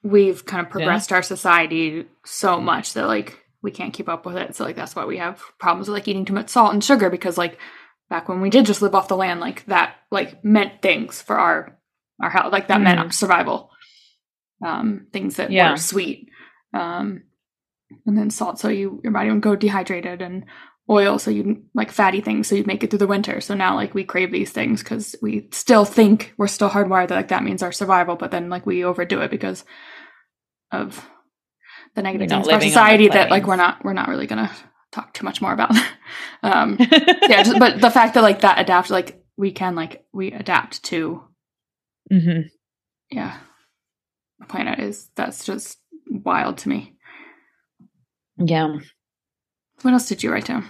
We've 0.03 0.45
kind 0.47 0.65
of 0.65 0.71
progressed 0.71 1.13
our 1.13 1.23
society 1.23 2.07
so 2.25 2.61
much 2.61 2.95
that 2.95 3.07
like 3.07 3.39
we 3.63 3.71
can't 3.71 3.93
keep 3.93 4.09
up 4.09 4.25
with 4.25 4.37
it. 4.37 4.57
So 4.57 4.65
like 4.65 4.77
that's 4.77 4.97
why 4.97 5.05
we 5.05 5.19
have 5.19 5.43
problems 5.59 5.89
with 5.89 5.95
like 5.99 6.09
eating 6.09 6.25
too 6.25 6.33
much 6.33 6.49
salt 6.49 6.73
and 6.73 6.83
sugar 6.83 7.11
because 7.11 7.37
like 7.37 7.59
back 8.09 8.29
when 8.29 8.41
we 8.41 8.51
did 8.51 8.65
just 8.67 8.81
live 8.83 8.95
off 8.95 9.09
the 9.09 9.17
land, 9.17 9.41
like 9.41 9.65
that 9.67 9.97
like 10.11 10.43
meant 10.45 10.81
things 10.83 11.21
for 11.21 11.39
our 11.39 11.77
our 12.23 12.31
health. 12.31 12.53
Like 12.53 12.69
that 12.69 12.81
Mm. 12.81 12.85
meant 12.85 13.15
survival. 13.15 13.71
Um, 14.65 15.07
things 15.13 15.37
that 15.37 15.51
Yeah. 15.51 15.71
were 15.73 15.77
sweet. 15.77 16.29
Um, 16.75 17.23
and 18.07 18.17
then 18.17 18.31
salt, 18.31 18.59
so 18.59 18.69
you 18.69 19.01
your 19.03 19.13
body 19.13 19.31
would 19.31 19.41
go 19.41 19.57
dehydrated, 19.57 20.23
and 20.23 20.45
oil, 20.91 21.19
so 21.19 21.31
you 21.31 21.63
like 21.75 21.93
fatty 21.93 22.21
things, 22.21 22.49
so 22.49 22.55
you'd 22.55 22.67
make 22.67 22.83
it 22.83 22.91
through 22.91 22.99
the 22.99 23.07
winter. 23.07 23.41
So 23.41 23.55
now 23.55 23.77
like 23.77 23.95
we 23.95 24.05
crave 24.05 24.33
these 24.33 24.51
things 24.51 24.83
because 24.83 25.15
we 25.23 25.49
still 25.53 25.85
think 25.85 26.35
we're 26.37 26.49
still 26.49 26.69
hardwired 26.69 27.09
that 27.09 27.15
like 27.15 27.29
that 27.29 27.45
means 27.45 27.63
our 27.63 27.73
survival, 27.73 28.17
but 28.17 28.31
then 28.31 28.51
like 28.51 28.67
we 28.67 28.85
overdo 28.85 29.21
it 29.21 29.31
because 29.31 29.65
of 30.73 31.09
the 31.95 32.03
negative 32.03 32.29
things 32.29 32.47
of 32.47 32.53
our 32.53 32.55
living 32.55 32.55
on 32.55 32.61
the 32.61 32.69
society 32.69 33.09
that 33.09 33.31
like 33.31 33.47
we're 33.47 33.57
not 33.57 33.85
we're 33.85 33.93
not 33.93 34.09
really 34.09 34.27
gonna 34.27 34.51
talk 34.93 35.15
too 35.15 35.25
much 35.25 35.41
more 35.41 35.53
about. 35.53 35.71
um, 36.43 36.77
yeah, 36.81 37.43
just, 37.43 37.59
but 37.59 37.81
the 37.81 37.91
fact 37.91 38.15
that 38.15 38.23
like 38.23 38.41
that 38.41 38.59
adapt, 38.59 38.91
like 38.91 39.23
we 39.37 39.53
can 39.53 39.75
like 39.75 40.05
we 40.13 40.33
adapt 40.33 40.83
to 40.85 41.23
mm-hmm. 42.13 42.49
yeah 43.11 43.39
the 44.39 44.47
planet 44.47 44.79
is 44.81 45.11
that's 45.15 45.45
just 45.45 45.79
wild 46.09 46.59
to 46.59 46.69
me. 46.69 46.97
yeah 48.39 48.79
What 49.83 49.95
else 49.95 50.09
did 50.09 50.23
you 50.23 50.31
write 50.33 50.47
down? 50.47 50.69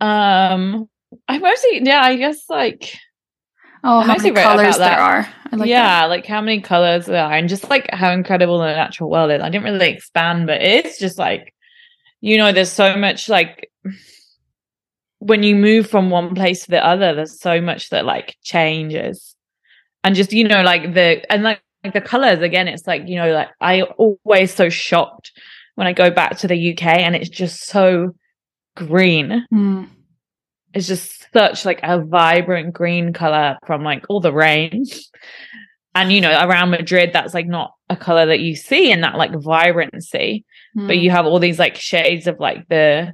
um 0.00 0.88
i 1.28 1.38
mostly 1.38 1.80
yeah 1.82 2.02
i 2.02 2.16
guess 2.16 2.44
like 2.48 2.96
Oh, 3.84 3.98
I 3.98 4.04
how 4.04 4.16
many 4.16 4.32
colors 4.32 4.78
there 4.78 4.98
are. 4.98 5.28
I 5.52 5.56
like 5.56 5.68
yeah 5.68 6.06
like 6.06 6.26
how 6.26 6.40
many 6.40 6.60
colors 6.60 7.06
there 7.06 7.24
are 7.24 7.32
and 7.32 7.48
just 7.48 7.70
like 7.70 7.88
how 7.92 8.10
incredible 8.10 8.58
the 8.58 8.66
natural 8.66 9.08
world 9.08 9.30
is 9.30 9.40
i 9.40 9.48
didn't 9.48 9.64
really 9.64 9.90
expand 9.90 10.46
but 10.46 10.60
it's 10.60 10.98
just 10.98 11.18
like 11.18 11.54
you 12.20 12.36
know 12.36 12.52
there's 12.52 12.72
so 12.72 12.96
much 12.96 13.28
like 13.28 13.70
when 15.18 15.42
you 15.42 15.54
move 15.54 15.88
from 15.88 16.10
one 16.10 16.34
place 16.34 16.64
to 16.64 16.70
the 16.70 16.84
other 16.84 17.14
there's 17.14 17.40
so 17.40 17.60
much 17.60 17.90
that 17.90 18.04
like 18.04 18.36
changes 18.42 19.36
and 20.02 20.16
just 20.16 20.32
you 20.32 20.44
know 20.44 20.62
like 20.62 20.92
the 20.94 21.24
and 21.32 21.44
like, 21.44 21.62
like 21.84 21.94
the 21.94 22.00
colors 22.00 22.40
again 22.40 22.66
it's 22.66 22.86
like 22.86 23.06
you 23.06 23.16
know 23.16 23.32
like 23.32 23.48
i 23.60 23.82
always 23.82 24.52
so 24.52 24.68
shocked 24.68 25.30
when 25.76 25.86
i 25.86 25.92
go 25.92 26.10
back 26.10 26.36
to 26.36 26.48
the 26.48 26.72
uk 26.72 26.84
and 26.84 27.14
it's 27.16 27.28
just 27.28 27.64
so 27.66 28.12
green. 28.76 29.44
Mm, 29.52 29.88
it's 30.72 30.86
just 30.86 31.26
such 31.32 31.64
like 31.64 31.80
a 31.82 32.00
vibrant 32.00 32.72
green 32.72 33.12
color 33.12 33.58
from 33.66 33.82
like 33.82 34.04
all 34.08 34.20
the 34.20 34.32
rain. 34.32 34.84
And 35.94 36.12
you 36.12 36.20
know 36.20 36.38
around 36.38 36.70
madrid 36.70 37.10
that's 37.12 37.32
like 37.32 37.46
not 37.46 37.72
a 37.88 37.96
color 37.96 38.26
that 38.26 38.40
you 38.40 38.54
see 38.54 38.92
in 38.92 39.00
that 39.00 39.16
like 39.16 39.32
vibrancy. 39.34 40.44
But 40.74 40.96
mm, 40.96 41.02
you 41.02 41.10
have 41.10 41.24
all 41.24 41.38
these 41.38 41.58
like 41.58 41.76
shades 41.76 42.26
of 42.26 42.38
like 42.38 42.68
the 42.68 43.12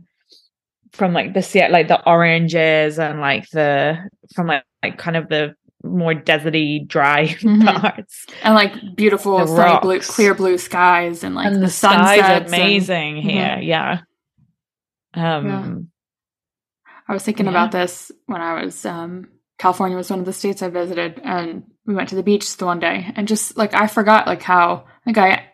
from 0.90 1.12
like 1.12 1.32
the 1.32 1.68
like 1.70 1.88
the 1.88 2.04
oranges 2.04 2.98
and 2.98 3.20
like 3.20 3.48
the 3.50 3.96
from 4.34 4.48
like, 4.48 4.64
like 4.82 4.98
kind 4.98 5.16
of 5.16 5.28
the 5.28 5.54
more 5.84 6.14
deserty 6.14 6.86
dry 6.86 7.26
Mhm. 7.40 7.80
parts 7.80 8.26
and 8.42 8.54
like 8.54 8.72
beautiful 8.96 9.44
blue, 9.82 10.00
clear 10.00 10.34
blue 10.34 10.56
skies 10.58 11.24
and 11.24 11.34
like 11.34 11.46
and 11.46 11.56
the, 11.56 11.60
the, 11.60 11.68
sunsets. 11.70 12.22
and- 12.28 12.46
amazing 12.46 13.16
here 13.16 13.58
yeah 13.60 14.00
um 15.14 15.46
Yeah. 15.46 15.74
I 17.08 17.12
was 17.12 17.24
thinking 17.24 17.46
Yeah. 17.46 17.50
about 17.52 17.72
this 17.72 18.10
when 18.26 18.40
I 18.40 18.62
was 18.64 18.84
um 18.86 19.28
California 19.58 19.96
was 19.96 20.10
one 20.10 20.20
of 20.20 20.26
the 20.26 20.32
states 20.32 20.62
I 20.62 20.68
visited 20.68 21.20
and 21.22 21.64
we 21.86 21.94
went 21.94 22.08
to 22.10 22.14
the 22.16 22.22
beach 22.22 22.56
the 22.56 22.66
one 22.66 22.80
day 22.80 23.12
and 23.16 23.28
just 23.28 23.56
like 23.56 23.74
I 23.74 23.86
forgot 23.86 24.26
like 24.26 24.42
how 24.42 24.86
like 25.06 25.18
I 25.18 25.48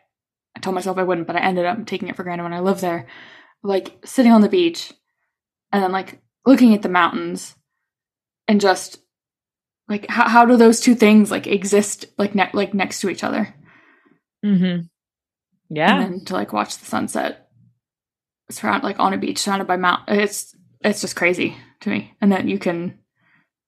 I 0.56 0.60
told 0.60 0.74
myself 0.74 0.98
I 0.98 1.04
wouldn't, 1.04 1.26
but 1.26 1.36
I 1.36 1.40
ended 1.40 1.66
up 1.66 1.86
taking 1.86 2.08
it 2.08 2.16
for 2.16 2.24
granted 2.24 2.42
when 2.42 2.52
I 2.52 2.60
lived 2.60 2.80
there. 2.80 3.06
Like 3.62 3.98
sitting 4.04 4.32
on 4.32 4.40
the 4.40 4.48
beach 4.48 4.92
and 5.72 5.82
then 5.82 5.92
like 5.92 6.20
looking 6.46 6.74
at 6.74 6.82
the 6.82 6.88
mountains 6.88 7.54
and 8.48 8.60
just 8.60 8.98
like 9.88 10.07
how, 10.09 10.29
how 10.29 10.44
do 10.44 10.57
those 10.57 10.81
two 10.81 10.94
things 10.94 11.31
like 11.31 11.46
exist 11.46 12.07
like 12.18 12.35
ne- 12.35 12.51
like 12.53 12.74
next 12.74 13.01
to 13.01 13.09
each 13.11 13.24
other 13.24 13.55
Mm-hmm. 14.44 14.83
Yeah. 15.70 16.01
and 16.01 16.14
then 16.14 16.24
to 16.27 16.35
like 16.35 16.53
watch 16.53 16.79
the 16.79 16.87
sunset 16.87 17.48
surround 18.51 18.85
like 18.85 18.98
on 18.98 19.12
a 19.12 19.18
beach 19.18 19.38
surrounded 19.38 19.66
by 19.66 19.77
mount 19.77 20.03
it's 20.09 20.55
it's 20.83 21.01
just 21.01 21.16
crazy 21.16 21.57
to 21.81 21.90
me 21.90 22.14
and 22.20 22.31
then 22.33 22.48
you 22.48 22.59
can 22.59 22.98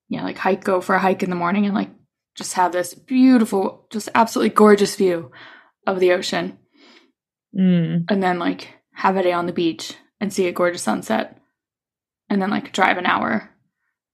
yeah 0.09 0.23
like 0.23 0.39
hike 0.39 0.65
go 0.65 0.81
for 0.81 0.95
a 0.95 0.99
hike 1.01 1.23
in 1.23 1.31
the 1.31 1.37
morning 1.37 1.67
and 1.67 1.75
like 1.75 1.91
just 2.37 2.55
have 2.55 2.73
this 2.73 2.95
beautiful 2.95 3.87
just 3.91 4.09
absolutely 4.15 4.55
gorgeous 4.55 4.95
view 4.97 5.31
of 5.87 6.01
the 6.01 6.13
ocean 6.13 6.57
Mm. 7.53 8.05
and 8.09 8.23
then 8.23 8.39
like 8.39 8.69
have 8.93 9.17
a 9.17 9.23
day 9.25 9.33
on 9.33 9.47
the 9.47 9.53
beach 9.53 9.95
and 10.21 10.33
see 10.33 10.47
a 10.47 10.53
gorgeous 10.53 10.83
sunset 10.83 11.37
and 12.29 12.41
then 12.41 12.49
like 12.49 12.73
drive 12.73 12.97
an 12.97 13.07
hour 13.07 13.51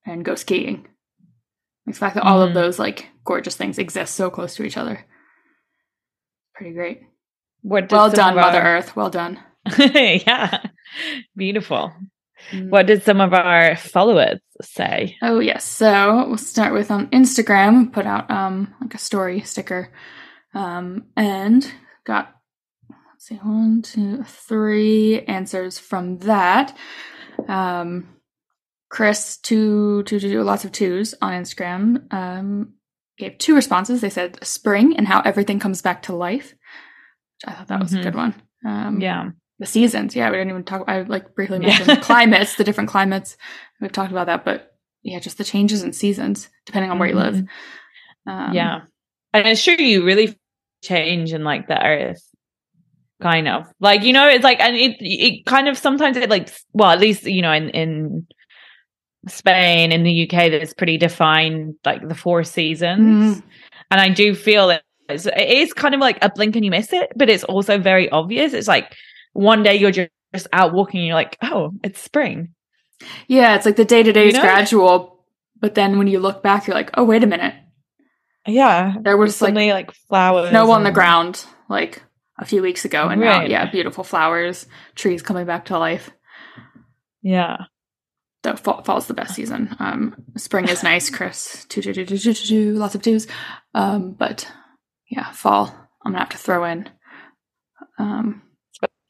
and 0.06 0.24
go 0.24 0.34
skiing 0.34 0.88
the 1.86 1.92
fact 1.92 2.14
that 2.14 2.24
all 2.24 2.42
of 2.42 2.50
Mhm. 2.50 2.54
those 2.54 2.78
like 2.78 3.06
gorgeous 3.24 3.56
things 3.56 3.78
exist 3.78 4.14
so 4.14 4.30
close 4.30 4.54
to 4.56 4.64
each 4.64 4.76
other 4.76 5.04
pretty 6.54 6.72
great 6.72 7.02
What 7.62 7.90
well 7.92 8.10
done 8.10 8.36
our- 8.38 8.44
mother 8.44 8.60
earth 8.60 8.96
well 8.96 9.10
done 9.10 9.38
yeah. 9.78 10.62
Beautiful. 11.36 11.92
Mm. 12.52 12.68
What 12.70 12.86
did 12.86 13.02
some 13.02 13.20
of 13.20 13.34
our 13.34 13.74
followers 13.74 14.38
say? 14.62 15.16
Oh 15.20 15.40
yes. 15.40 15.64
So 15.64 16.24
we'll 16.28 16.36
start 16.38 16.72
with 16.72 16.92
on 16.92 17.08
Instagram, 17.08 17.92
put 17.92 18.06
out 18.06 18.30
um 18.30 18.72
like 18.80 18.94
a 18.94 18.98
story 18.98 19.40
sticker. 19.40 19.90
Um 20.54 21.06
and 21.16 21.68
got 22.04 22.32
let's 22.88 23.26
see, 23.26 23.34
one, 23.42 23.82
two, 23.82 24.22
three 24.22 25.22
answers 25.22 25.80
from 25.80 26.18
that. 26.18 26.76
Um 27.48 28.15
Kris 28.88 29.36
two 29.38 30.02
two 30.04 30.20
two 30.20 30.28
two 30.30 30.42
lots 30.42 30.64
of 30.64 30.72
twos 30.72 31.14
on 31.20 31.32
Instagram. 31.32 32.12
Um 32.12 32.74
gave 33.18 33.38
two 33.38 33.54
responses. 33.54 34.00
They 34.00 34.10
said 34.10 34.38
spring 34.44 34.96
and 34.96 35.06
how 35.08 35.20
everything 35.22 35.58
comes 35.58 35.82
back 35.82 36.02
to 36.02 36.14
life. 36.14 36.54
I 37.46 37.52
thought 37.52 37.68
that 37.68 37.80
was 37.80 37.92
Mhm. 37.92 38.00
a 38.00 38.02
good 38.02 38.14
one. 38.14 38.34
Um 38.64 39.00
Yeah. 39.00 39.30
the 39.58 39.66
seasons. 39.66 40.14
Yeah, 40.14 40.30
we 40.30 40.36
didn't 40.36 40.50
even 40.50 40.64
talk. 40.64 40.84
I 40.86 41.02
like 41.02 41.34
briefly 41.34 41.58
Yeah. 41.60 41.78
mentioned 41.78 42.02
climates, 42.02 42.56
the 42.56 42.64
different 42.64 42.90
climates. 42.90 43.36
We've 43.80 43.90
talked 43.92 44.10
about 44.12 44.26
that, 44.26 44.44
but 44.44 44.72
yeah, 45.02 45.18
just 45.18 45.38
the 45.38 45.44
changes 45.44 45.82
in 45.82 45.92
seasons 45.92 46.48
depending 46.66 46.90
on 46.90 46.98
where 46.98 47.08
you 47.08 47.14
live. 47.16 47.42
Um, 48.26 48.52
yeah. 48.52 48.80
And 49.32 49.46
it's 49.48 49.62
true 49.64 49.74
you 49.74 50.04
really 50.04 50.38
change 50.82 51.32
in 51.32 51.42
like 51.44 51.68
the 51.68 51.82
earth. 51.84 52.22
Kind 53.22 53.48
of. 53.48 53.66
Like, 53.80 54.02
you 54.02 54.12
know, 54.12 54.28
it's 54.28 54.44
like 54.44 54.60
and 54.60 54.76
it 54.76 54.96
it 55.00 55.46
kind 55.46 55.68
of 55.68 55.78
sometimes 55.78 56.16
it 56.18 56.28
like 56.28 56.50
well, 56.72 56.90
at 56.90 57.00
least, 57.00 57.24
you 57.24 57.40
know, 57.40 57.52
in 57.52 57.70
in 57.70 58.26
Spain, 59.28 59.92
in 59.92 60.02
the 60.04 60.22
UK, 60.24 60.50
that's 60.50 60.72
pretty 60.74 60.96
defined 60.98 61.74
like 61.84 62.06
the 62.08 62.14
four 62.14 62.44
seasons. 62.44 63.38
Mm. 63.38 63.42
And 63.90 64.00
I 64.00 64.08
do 64.08 64.34
feel 64.34 64.68
that 64.68 64.82
it's, 65.08 65.26
it 65.26 65.48
is 65.48 65.72
kind 65.72 65.94
of 65.94 66.00
like 66.00 66.18
a 66.22 66.30
blink 66.30 66.56
and 66.56 66.64
you 66.64 66.70
miss 66.70 66.92
it, 66.92 67.12
but 67.16 67.28
it's 67.30 67.44
also 67.44 67.78
very 67.78 68.08
obvious. 68.10 68.52
It's 68.52 68.68
like 68.68 68.94
one 69.32 69.62
day 69.62 69.76
you're 69.76 69.90
just 69.90 70.10
out 70.52 70.72
walking 70.74 71.00
and 71.00 71.06
you're 71.06 71.14
like, 71.16 71.36
oh, 71.42 71.70
it's 71.82 72.00
spring. 72.00 72.54
yeah, 73.28 73.54
it's 73.56 73.66
like 73.66 73.76
the 73.76 73.84
day 73.84 74.02
to 74.02 74.12
day 74.12 74.28
is 74.28 74.34
know? 74.34 74.40
gradual, 74.42 75.24
but 75.60 75.74
then 75.74 75.98
when 75.98 76.06
you 76.06 76.18
look 76.18 76.42
back, 76.42 76.66
you're 76.66 76.74
like, 76.76 76.90
oh 76.94 77.04
wait 77.04 77.22
a 77.22 77.26
minute, 77.26 77.54
Yeah. 78.46 78.94
there 79.02 79.16
was 79.16 79.40
like 79.40 79.48
Suddenly 79.48 79.72
like 79.72 79.92
flowers. 79.92 80.50
snow 80.50 80.70
on 80.70 80.82
the 80.84 80.90
ground 80.92 81.44
like 81.68 82.02
a 82.38 82.44
few 82.44 82.62
weeks 82.62 82.84
ago, 82.84 83.08
and 83.08 83.20
now 83.20 83.42
yeah, 83.42 83.70
beautiful 83.70 84.04
flowers, 84.04 84.66
trees 84.94 85.22
coming 85.22 85.46
back 85.46 85.66
to 85.66 85.78
life. 85.78 86.10
Yeah. 87.22 87.56
The 88.46 88.56
fall, 88.56 88.82
fall's 88.82 89.06
the 89.06 89.14
best 89.14 89.34
season. 89.34 89.74
Um, 89.78 90.14
spring 90.36 90.68
is 90.68 90.82
nice, 90.82 91.10
Kris. 91.10 91.66
Two, 91.68 91.82
two, 91.82 91.92
two, 91.92 92.06
two, 92.06 92.18
two, 92.18 92.32
two, 92.32 92.46
two, 92.46 92.72
lots 92.74 92.94
of 92.94 93.02
twos. 93.02 93.26
Um, 93.74 94.12
but 94.12 94.50
yeah, 95.10 95.30
fall. 95.32 95.74
I'm 96.04 96.12
gonna 96.12 96.20
have 96.20 96.28
to 96.30 96.38
throw 96.38 96.64
in 96.64 96.88
um, 97.98 98.42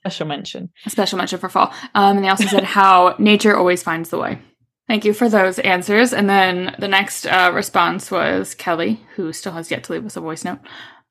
Special 0.00 0.26
mention. 0.26 0.70
a 0.84 0.90
special 0.90 1.18
mention 1.18 1.40
for 1.40 1.48
fall. 1.48 1.74
Um, 1.94 2.16
and 2.16 2.24
they 2.24 2.28
also 2.28 2.46
said 2.46 2.62
how 2.62 3.16
nature 3.18 3.56
always 3.56 3.82
finds 3.82 4.10
the 4.10 4.18
way. 4.18 4.38
Thank 4.86 5.04
you 5.04 5.12
for 5.12 5.28
those 5.28 5.58
answers. 5.58 6.12
And 6.12 6.30
then 6.30 6.76
the 6.78 6.86
next 6.86 7.26
uh, 7.26 7.50
response 7.52 8.08
was 8.08 8.54
Kelly, 8.54 9.00
who 9.16 9.32
still 9.32 9.52
has 9.52 9.68
yet 9.68 9.82
to 9.84 9.92
leave 9.92 10.06
us 10.06 10.16
a 10.16 10.20
voice 10.20 10.44
note. 10.44 10.60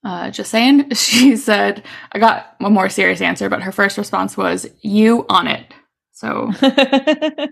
Uh, 0.06 0.32
just 0.32 0.50
saying, 0.50 0.90
she 0.94 1.36
said, 1.36 1.84
I 2.14 2.20
got 2.20 2.56
a 2.62 2.70
more 2.70 2.88
serious 2.88 3.20
answer, 3.20 3.50
but 3.50 3.64
her 3.64 3.74
first 3.74 3.98
response 3.98 4.38
was, 4.38 4.66
You 4.82 5.26
on 5.28 5.48
it. 5.48 5.74
So 6.16 6.50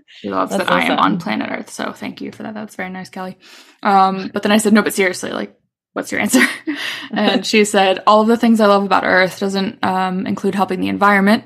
she 0.08 0.30
loves 0.30 0.56
that 0.56 0.70
I 0.70 0.84
am 0.84 0.98
on 0.98 1.18
planet 1.18 1.50
Earth. 1.50 1.68
So 1.70 1.92
thank 1.92 2.22
you 2.22 2.32
for 2.32 2.44
that. 2.44 2.54
That's 2.54 2.76
very 2.76 2.88
nice, 2.88 3.10
Kelly. 3.10 3.36
Um, 3.82 4.30
but 4.32 4.42
then 4.42 4.52
I 4.52 4.56
said, 4.56 4.72
no, 4.72 4.80
but 4.82 4.94
seriously, 4.94 5.32
like, 5.32 5.54
what's 5.92 6.10
your 6.10 6.22
answer? 6.22 6.40
and 7.10 7.44
she 7.44 7.66
said, 7.66 8.02
all 8.06 8.22
of 8.22 8.26
the 8.28 8.38
things 8.38 8.60
I 8.60 8.66
love 8.66 8.82
about 8.82 9.04
Earth 9.04 9.38
doesn't 9.38 9.84
um, 9.84 10.26
include 10.26 10.54
helping 10.54 10.80
the 10.80 10.88
environment, 10.88 11.44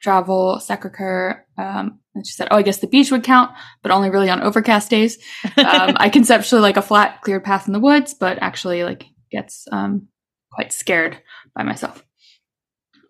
travel, 0.00 0.60
sacre 0.60 1.46
Um, 1.58 1.98
and 2.14 2.24
she 2.24 2.32
said, 2.32 2.46
oh, 2.52 2.56
I 2.58 2.62
guess 2.62 2.78
the 2.78 2.86
beach 2.86 3.10
would 3.10 3.24
count, 3.24 3.50
but 3.82 3.90
only 3.90 4.10
really 4.10 4.30
on 4.30 4.40
overcast 4.40 4.88
days. 4.88 5.18
Um, 5.44 5.52
I 5.96 6.10
conceptually 6.10 6.62
like 6.62 6.76
a 6.76 6.82
flat, 6.82 7.22
cleared 7.22 7.42
path 7.42 7.66
in 7.66 7.72
the 7.72 7.80
woods, 7.80 8.14
but 8.14 8.38
actually 8.40 8.84
like 8.84 9.04
gets 9.32 9.66
um, 9.72 10.06
quite 10.52 10.72
scared 10.72 11.18
by 11.56 11.64
myself. 11.64 12.04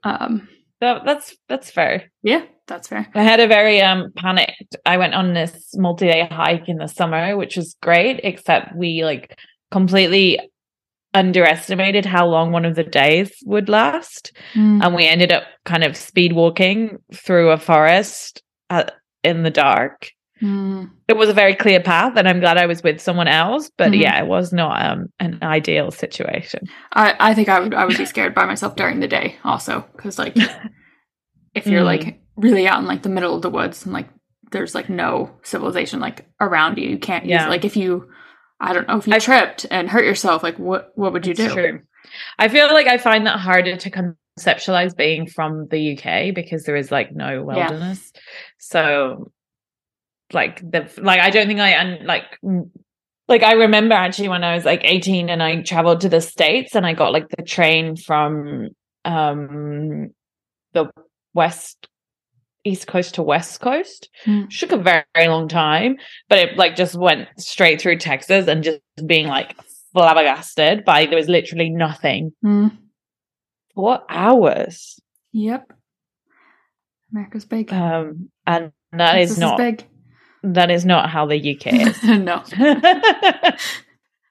Um, 0.05 0.49
That- 0.81 1.05
that's 1.05 1.37
that's 1.49 1.71
fair. 1.71 2.11
yeah, 2.23 2.45
that's 2.73 2.89
fair. 2.89 3.07
I 3.15 3.23
had 3.23 3.41
a 3.41 3.47
very 3.47 3.81
um 3.81 4.13
panicked. 4.17 4.77
I 4.87 4.97
went 4.97 5.15
on 5.15 5.35
this 5.35 5.75
multi-day 5.77 6.27
hike 6.31 6.69
in 6.69 6.79
the 6.79 6.89
summer, 6.89 7.37
which 7.37 7.57
was 7.57 7.77
great, 7.83 8.21
except 8.25 8.75
we 8.75 9.05
like 9.05 9.39
completely 9.71 10.41
underestimated 11.15 12.07
how 12.07 12.27
long 12.27 12.53
one 12.53 12.65
of 12.65 12.75
the 12.75 12.85
days 12.85 13.33
would 13.45 13.69
last. 13.69 14.33
Mm. 14.55 14.83
And 14.83 14.95
we 14.95 15.07
ended 15.07 15.31
up 15.33 15.45
kind 15.65 15.85
of 15.85 15.97
speed 15.97 16.33
walking 16.33 16.99
through 17.13 17.51
a 17.51 17.59
forest 17.59 18.43
at, 18.71 18.93
in 19.23 19.43
the 19.43 19.51
dark. 19.51 20.11
Mm. 20.41 20.91
It 21.09 21.17
was 21.17 21.29
a 21.29 21.35
very 21.35 21.55
clear 21.55 21.81
path, 21.81 22.15
and 22.17 22.27
I'm 22.27 22.41
glad 22.41 22.57
I 22.57 22.67
was 22.67 22.83
with 22.83 23.01
someone 23.01 23.29
else. 23.29 23.71
But 23.77 23.93
Mhm. 23.93 24.01
yeah, 24.01 24.19
it 24.23 24.27
was 24.27 24.53
not 24.53 24.85
um, 24.85 25.07
an 25.21 25.39
ideal 25.43 25.91
situation. 25.91 26.67
I, 26.95 27.15
I 27.21 27.35
think 27.35 27.49
I 27.49 27.61
would 27.61 27.75
I 27.75 27.85
would 27.85 27.97
be 27.99 28.07
scared 28.07 28.35
by 28.35 28.47
myself 28.47 28.75
during 28.75 29.01
the 29.01 29.07
day 29.09 29.37
also 29.45 29.85
because 29.95 30.19
like 30.19 30.35
if 31.55 31.67
you're 31.67 31.83
Mm. 31.83 31.93
like 31.95 32.22
really 32.43 32.67
out 32.67 32.81
in 32.81 32.87
like 32.87 33.03
the 33.03 33.09
middle 33.09 33.35
of 33.35 33.43
the 33.43 33.51
woods 33.51 33.85
and 33.85 33.93
like 33.93 34.09
there's 34.51 34.75
like 34.75 34.91
no 34.91 35.31
civilization 35.43 36.01
like 36.01 36.27
around 36.41 36.77
you 36.77 36.89
you 36.89 36.99
can't 36.99 37.25
use 37.25 37.41
like 37.49 37.65
if 37.65 37.77
you 37.77 38.09
I 38.61 38.73
don't 38.75 38.87
know 38.87 38.99
if 38.99 39.07
you 39.07 39.15
I- 39.15 39.19
tripped 39.19 39.67
and 39.71 39.89
hurt 39.89 40.05
yourself 40.05 40.43
like 40.43 40.59
what 40.59 40.93
what 40.95 41.13
would 41.13 41.27
you 41.27 41.35
do 41.35 41.49
True. 41.49 41.81
I 42.39 42.49
feel 42.49 42.67
like 42.67 42.87
I 42.87 42.99
find 42.99 43.27
that 43.27 43.39
harder 43.39 43.77
to 43.77 43.91
conceptualize 44.39 44.97
being 44.97 45.27
from 45.27 45.69
the 45.69 45.97
UK 45.97 46.35
because 46.35 46.65
there 46.65 46.77
is 46.77 46.91
like 46.91 47.13
no 47.13 47.43
wilderness. 47.43 48.13
So 48.59 49.31
like 50.33 50.61
the 50.61 50.91
like 51.01 51.21
I 51.21 51.31
don't 51.31 51.47
think 51.47 51.61
I 51.61 51.71
and 51.71 52.07
like 52.07 52.39
like 53.29 53.43
I 53.43 53.53
remember 53.53 53.95
actually 53.95 54.29
when 54.29 54.45
I 54.45 54.55
was 54.55 54.65
like 54.65 54.81
18 54.85 55.29
and 55.29 55.43
I 55.43 55.63
traveled 55.63 56.01
to 56.03 56.09
the 56.09 56.21
states 56.21 56.75
and 56.75 56.87
I 56.87 56.93
got 56.93 57.13
like 57.13 57.29
the 57.29 57.43
train 57.43 57.97
from 57.97 58.69
um 59.05 60.11
the 60.73 60.91
west 61.35 61.89
east 62.65 62.87
coast 62.87 63.15
to 63.17 63.23
west 63.23 63.61
coast. 63.61 64.09
Hmm. 64.25 64.45
took 64.49 64.73
a 64.73 64.77
very, 64.77 65.05
very 65.15 65.29
long 65.29 65.49
time 65.49 65.97
but 66.29 66.39
it 66.39 66.57
like 66.57 66.77
just 66.77 66.95
went 66.95 67.29
straight 67.39 67.81
through 67.81 67.99
texas 67.99 68.47
and 68.49 68.63
just 68.63 68.81
being 69.07 69.27
like 69.27 69.57
flabbergasted 69.93 70.85
by 70.85 71.07
there 71.07 71.19
was 71.19 71.29
literally 71.29 71.71
nothing. 71.71 72.33
Mm. 72.45 72.77
four 73.75 74.01
hours. 74.09 75.01
Yep. 75.33 75.73
America's 77.13 77.45
big. 77.45 77.73
Um 77.73 78.31
and 78.47 78.73
that 78.93 79.19
is 79.19 79.31
Texas 79.31 79.39
not 79.39 79.59
big. 79.59 79.85
that 80.43 80.71
is 80.71 80.85
not 80.85 81.11
how 81.11 81.27
the 81.27 81.57
uk 81.57 81.67
is. 81.67 82.03
No. 82.05 82.43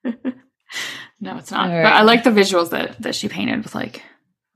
No 1.23 1.37
it's 1.37 1.51
not. 1.51 1.69
All 1.69 1.83
but. 1.83 1.93
I 1.93 2.01
like 2.01 2.23
the 2.23 2.31
visuals 2.31 2.71
that 2.71 2.99
that 3.01 3.13
she 3.13 3.29
painted 3.29 3.63
with 3.63 3.75
like 3.75 4.01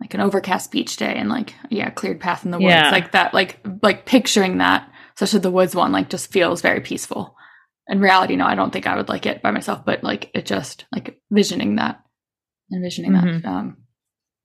like 0.06 0.13
an 0.13 0.22
overcast 0.22 0.72
beach 0.72 0.98
day 0.98 1.15
and 1.15 1.30
like 1.30 1.56
yeah 1.72 1.89
cleared 1.89 2.20
path 2.20 2.46
in 2.46 2.52
the 2.52 2.58
woods. 2.60 2.70
Yeah. 2.70 2.91
like 2.91 3.12
that 3.13 3.34
like 3.34 3.60
like 3.82 4.06
picturing 4.06 4.60
that 4.60 4.88
especially 5.15 5.39
the 5.39 5.50
woods 5.52 5.74
one 5.76 5.91
like 5.91 6.10
just 6.10 6.32
feels 6.32 6.62
very 6.62 6.80
peaceful. 6.80 7.36
In 7.88 8.00
reality 8.00 8.36
no 8.36 8.46
i 8.46 8.54
don't 8.56 8.72
think 8.72 8.86
i 8.88 8.96
would 8.96 9.10
like 9.10 9.26
it 9.26 9.41
by 9.41 9.50
myself 9.52 9.84
but 9.86 10.04
like 10.04 10.30
it 10.36 10.46
just 10.46 10.86
like 10.91 11.20
visioning 11.32 11.78
that 11.78 12.02
envisioning 12.74 13.12
Mhm. 13.13 13.41
that 13.44 13.50
um 13.50 13.78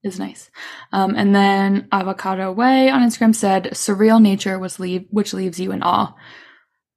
is 0.03 0.17
nice. 0.19 0.49
Um 0.91 1.13
and 1.15 1.33
then 1.35 1.87
avocado 1.91 2.51
way 2.51 2.89
on 2.89 3.01
instagram 3.03 3.35
said 3.35 3.65
surreal 3.73 4.19
nature 4.21 4.57
was 4.57 4.79
leave 4.79 5.05
which 5.11 5.33
leaves 5.33 5.59
you 5.59 5.71
in 5.71 5.83
awe. 5.83 6.15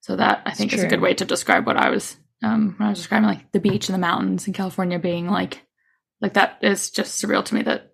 So 0.00 0.16
that 0.16 0.42
i 0.46 0.50
It's 0.50 0.58
think 0.58 0.72
is 0.72 0.82
a 0.84 0.88
good 0.88 1.00
way 1.02 1.12
to 1.14 1.24
describe 1.26 1.66
what 1.66 1.76
i 1.76 1.90
was 1.90 2.16
um 2.42 2.74
when 2.78 2.86
i 2.86 2.90
was 2.90 2.98
describing 2.98 3.28
like 3.28 3.52
the 3.52 3.60
beach 3.60 3.88
and 3.88 3.94
the 3.94 3.98
mountains 4.08 4.46
in 4.46 4.52
california 4.54 4.98
being 4.98 5.28
like 5.28 5.62
like 6.20 6.34
that 6.34 6.58
is 6.62 6.90
just 6.90 7.22
surreal 7.22 7.44
to 7.44 7.54
me 7.54 7.62
that 7.62 7.93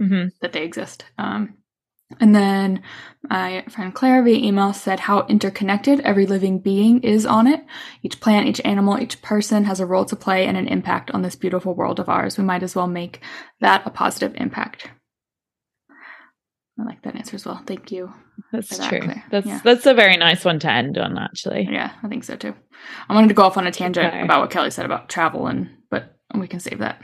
hmm 0.00 0.26
that 0.40 0.52
they 0.52 0.64
exist. 0.64 1.04
Um, 1.18 1.54
And 2.18 2.34
then 2.34 2.82
my 3.22 3.64
friend 3.68 3.94
Claire 3.94 4.22
via 4.24 4.36
email 4.36 4.72
said 4.72 4.98
how 5.00 5.26
interconnected 5.28 6.00
every 6.00 6.26
living 6.26 6.58
being 6.58 7.02
is 7.04 7.24
on 7.24 7.46
it. 7.46 7.64
Each 8.02 8.18
plant, 8.20 8.48
each 8.48 8.60
animal, 8.64 8.98
each 8.98 9.22
person 9.22 9.64
has 9.64 9.78
a 9.78 9.86
role 9.86 10.04
to 10.06 10.16
play 10.16 10.46
and 10.46 10.56
an 10.56 10.66
impact 10.66 11.12
on 11.12 11.22
this 11.22 11.36
beautiful 11.36 11.72
world 11.74 12.00
of 12.00 12.08
ours. 12.08 12.36
We 12.36 12.42
might 12.44 12.64
as 12.64 12.74
well 12.74 12.88
make 12.88 13.20
that 13.60 13.86
a 13.86 13.90
positive 13.90 14.34
impact. 14.36 14.88
I 16.78 16.84
like 16.84 17.02
that 17.02 17.14
answer 17.14 17.36
as 17.36 17.44
well. 17.44 17.62
Thank 17.66 17.92
you. 17.92 18.12
That's 18.52 18.76
that, 18.78 18.88
true. 18.88 19.00
Claire. 19.02 19.24
That's 19.30 19.46
Yeah. 19.46 19.60
that's 19.62 19.86
a 19.86 19.94
very 19.94 20.16
nice 20.16 20.44
one 20.44 20.58
to 20.60 20.70
end 20.72 20.96
on, 20.98 21.18
actually. 21.18 21.68
Yeah, 21.70 21.92
I 22.02 22.08
think 22.08 22.24
so 22.24 22.36
too. 22.36 22.54
I 23.08 23.14
wanted 23.14 23.28
to 23.28 23.34
go 23.34 23.42
off 23.42 23.58
on 23.58 23.66
a 23.66 23.70
tangent 23.70 24.06
Okay. 24.08 24.22
about 24.22 24.40
what 24.40 24.50
Kelly 24.50 24.70
said 24.70 24.86
about 24.86 25.08
travel 25.08 25.46
and 25.46 25.68
but 25.90 26.16
we 26.34 26.48
can 26.48 26.60
save 26.60 26.78
that. 26.78 27.02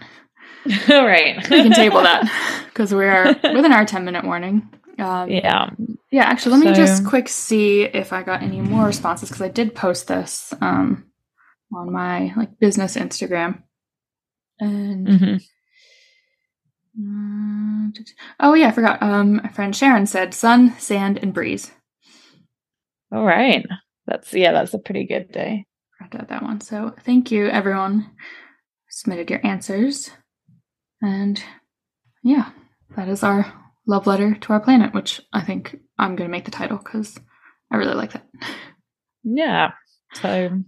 All 0.90 1.06
right. 1.06 1.36
We 1.50 1.62
can 1.62 1.72
table 1.72 2.02
that 2.02 2.64
because 2.66 2.94
we 2.94 3.04
are 3.04 3.26
within 3.54 3.72
our 3.72 3.84
10 3.84 4.04
minute 4.04 4.24
warning. 4.24 4.68
Um, 4.98 5.28
yeah. 5.30 5.70
Yeah, 6.10 6.24
actually, 6.24 6.56
let 6.58 6.66
me 6.66 6.72
just 6.74 7.04
quick 7.04 7.28
see 7.28 7.82
if 7.82 8.12
I 8.12 8.22
got 8.22 8.42
any 8.42 8.60
more 8.60 8.86
responses 8.86 9.28
because 9.28 9.42
I 9.42 9.48
did 9.48 9.74
post 9.74 10.08
this 10.08 10.54
um, 10.60 11.06
on 11.74 11.92
my 11.92 12.32
like 12.36 12.58
business 12.58 12.96
Instagram. 12.96 13.62
And 14.58 15.08
hmm 15.08 15.36
Mm, 16.98 17.92
oh 18.40 18.54
yeah, 18.54 18.68
I 18.68 18.72
forgot. 18.72 19.02
Um, 19.02 19.36
my 19.36 19.48
friend 19.50 19.76
Sharon 19.76 20.06
said 20.06 20.32
sun, 20.32 20.78
sand, 20.78 21.18
and 21.20 21.34
breeze. 21.34 21.70
All 23.12 23.24
right. 23.24 23.66
That's 24.06 24.32
yeah, 24.32 24.52
that's 24.52 24.72
a 24.74 24.78
pretty 24.78 25.04
good 25.06 25.30
day. 25.30 25.66
I 26.00 26.04
Forgot 26.04 26.12
to 26.12 26.18
add 26.22 26.28
that 26.28 26.42
one. 26.42 26.60
So 26.60 26.94
thank 27.04 27.30
you, 27.30 27.48
everyone, 27.48 28.12
submitted 28.88 29.30
your 29.30 29.46
answers. 29.46 30.10
And 31.02 31.42
yeah, 32.22 32.50
that 32.96 33.08
is 33.08 33.22
our 33.22 33.52
love 33.86 34.06
letter 34.06 34.34
to 34.34 34.52
our 34.52 34.60
planet, 34.60 34.94
which 34.94 35.20
I 35.32 35.42
think 35.42 35.76
I'm 35.98 36.16
going 36.16 36.28
to 36.28 36.32
make 36.32 36.44
the 36.44 36.50
title 36.50 36.78
because 36.78 37.18
I 37.70 37.76
really 37.76 37.94
like 37.94 38.12
that. 38.12 38.26
Yeah. 39.24 39.72
So 40.14 40.62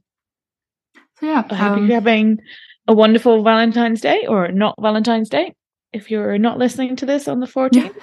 So 1.20 1.26
yeah, 1.26 1.44
I 1.50 1.54
hope 1.54 1.72
um, 1.76 1.86
you're 1.86 1.94
having 1.94 2.38
a 2.86 2.94
wonderful 2.94 3.42
Valentine's 3.42 4.00
Day 4.00 4.26
or 4.28 4.48
not 4.52 4.74
Valentine's 4.80 5.28
Day. 5.28 5.54
If 5.92 6.10
you're 6.10 6.38
not 6.38 6.58
listening 6.58 6.96
to 6.96 7.06
this 7.06 7.28
on 7.28 7.40
the 7.40 7.46
14th. 7.56 7.94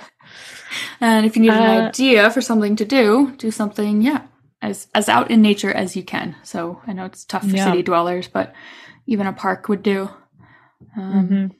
and 0.99 1.25
if 1.25 1.35
you 1.35 1.41
need 1.41 1.53
an 1.53 1.61
Uh, 1.61 1.87
idea 1.87 2.29
for 2.31 2.41
something 2.41 2.75
to 2.77 2.85
do, 2.85 3.33
do 3.37 3.51
something, 3.51 4.01
yeah, 4.01 4.23
as 4.61 4.87
as 4.95 5.07
out 5.07 5.29
in 5.29 5.41
nature 5.41 5.71
as 5.71 5.95
you 5.95 6.03
can. 6.03 6.35
So 6.43 6.81
I 6.87 6.93
know 6.93 7.05
it's 7.05 7.25
tough 7.25 7.43
for 7.43 7.55
Yeah. 7.55 7.65
city 7.65 7.83
dwellers, 7.83 8.27
but 8.27 8.53
even 9.05 9.27
a 9.27 9.33
park 9.33 9.69
would 9.69 9.83
do. 9.83 10.09
Um, 10.97 11.27
Mhm. 11.29 11.55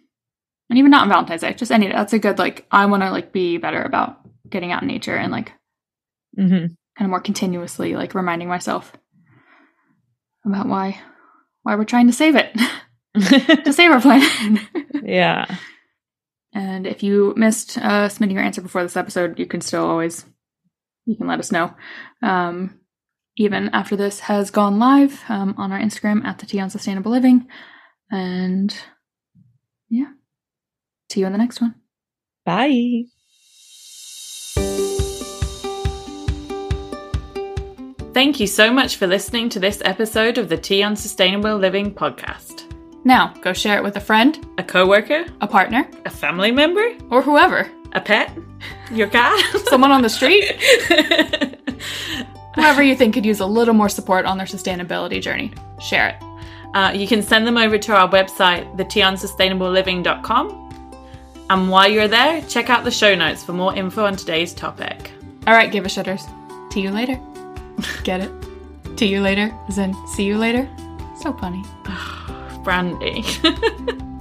And 0.69 0.80
even 0.80 0.91
not 0.91 1.04
on 1.04 1.10
Valentine's 1.10 1.41
Day, 1.41 1.54
just 1.54 1.71
any. 1.71 1.88
That's 1.88 2.13
a 2.13 2.19
good 2.19 2.39
like. 2.39 2.65
I 2.71 2.86
want 2.88 3.04
to 3.04 3.12
like 3.12 3.32
be 3.32 3.58
better 3.58 3.82
about 3.82 4.19
getting 4.49 4.71
out 4.71 4.82
in 4.82 4.88
nature 4.88 5.15
and 5.15 5.32
like 5.32 5.51
mm-hmm. 6.38 6.54
kind 6.54 6.71
of 6.99 7.10
more 7.10 7.19
continuously 7.19 7.95
like 7.95 8.15
reminding 8.15 8.47
myself 8.47 8.93
about 10.45 10.67
why 10.67 10.99
why 11.63 11.75
we're 11.75 11.84
trying 11.84 12.08
to 12.08 12.13
save 12.13 12.36
it 12.36 12.56
to 13.63 13.73
save 13.73 13.91
our 13.91 14.01
planet. 14.01 14.62
yeah. 15.04 15.45
And 16.54 16.88
if 16.88 17.04
you 17.04 17.34
missed 17.36 17.78
uh, 17.78 18.08
submitting 18.08 18.36
your 18.36 18.45
answer 18.45 18.62
before 18.62 18.84
this 18.84 18.95
episode, 18.95 19.38
you 19.39 19.45
can 19.45 19.62
still 19.62 19.86
always 19.86 20.25
you 21.06 21.15
can 21.15 21.28
let 21.28 21.39
us 21.39 21.51
know. 21.51 21.73
Um, 22.21 22.80
even 23.38 23.69
after 23.69 23.95
this 23.95 24.21
has 24.21 24.49
gone 24.49 24.80
live 24.80 25.21
um, 25.28 25.56
on 25.58 25.71
our 25.71 25.80
Instagram 25.80 26.23
at 26.23 26.39
the 26.39 26.45
Tea 26.45 26.60
on 26.60 26.69
Sustainable 26.69 27.12
Living, 27.12 27.47
and 28.10 28.75
yeah, 29.89 30.12
see 31.10 31.22
you 31.22 31.26
in 31.26 31.32
the 31.32 31.38
next 31.38 31.62
one. 31.62 31.76
Bye. 32.46 33.06
Thank 38.13 38.39
you 38.39 38.48
so 38.48 38.72
much 38.72 38.96
for 38.96 39.08
listening 39.08 39.50
to 39.50 39.60
this 39.60 39.82
episode 39.84 40.38
of 40.38 40.48
the 40.48 40.56
Tea 40.58 40.84
on 40.84 40.96
Sustainable 40.96 41.58
Living 41.58 41.94
podcast. 41.94 42.63
Now 43.04 43.34
go 43.41 43.52
share 43.52 43.78
it 43.78 43.84
with 43.84 43.98
a 43.98 44.02
friend, 44.02 44.39
A 44.58 44.63
coworker, 44.63 45.26
a 45.41 45.48
partner, 45.48 45.88
a 46.06 46.10
family 46.10 46.52
member, 46.52 46.96
or 47.12 47.22
whoever. 47.22 47.70
a 47.91 48.00
pet, 48.02 48.32
your 48.91 49.08
cat, 49.08 49.38
Someone 49.65 49.91
on 49.91 50.02
the 50.02 50.10
street, 50.10 50.46
whoever 52.56 52.82
you 52.82 52.96
think 52.96 53.13
could 53.13 53.26
use 53.26 53.41
a 53.41 53.46
little 53.46 53.74
more 53.74 53.89
support 53.89 54.26
on 54.26 54.38
their 54.38 54.48
sustainability 54.48 55.22
journey. 55.22 55.52
Share 55.82 56.10
it. 56.10 56.15
Uh, 56.74 56.91
you 56.96 57.08
can 57.08 57.22
send 57.22 57.46
them 57.46 57.58
over 57.58 57.78
to 57.78 57.94
our 57.94 58.10
website, 58.10 58.65
theteaonsustainableliving.com. 58.78 60.64
And 61.49 61.69
while 61.69 61.89
you're 61.89 62.08
there, 62.08 62.41
check 62.43 62.69
out 62.69 62.84
the 62.84 62.91
show 62.91 63.13
notes 63.13 63.43
for 63.43 63.53
more 63.53 63.75
info 63.75 64.05
on 64.05 64.15
today's 64.15 64.53
topic. 64.53 65.12
All 65.45 65.53
right, 65.53 65.71
give 65.71 65.86
a 65.86 65.89
shitters. 65.89 66.23
See 66.73 66.81
you 66.81 66.91
later. 66.91 67.19
Get 68.03 68.21
it? 68.21 68.31
See 68.97 69.08
you 69.08 69.21
later, 69.21 69.53
as 69.67 69.77
in 69.77 69.93
see 70.08 70.23
you 70.23 70.38
later. 70.38 70.67
So 71.21 71.34
funny. 71.34 71.63
Brandy. 72.63 73.23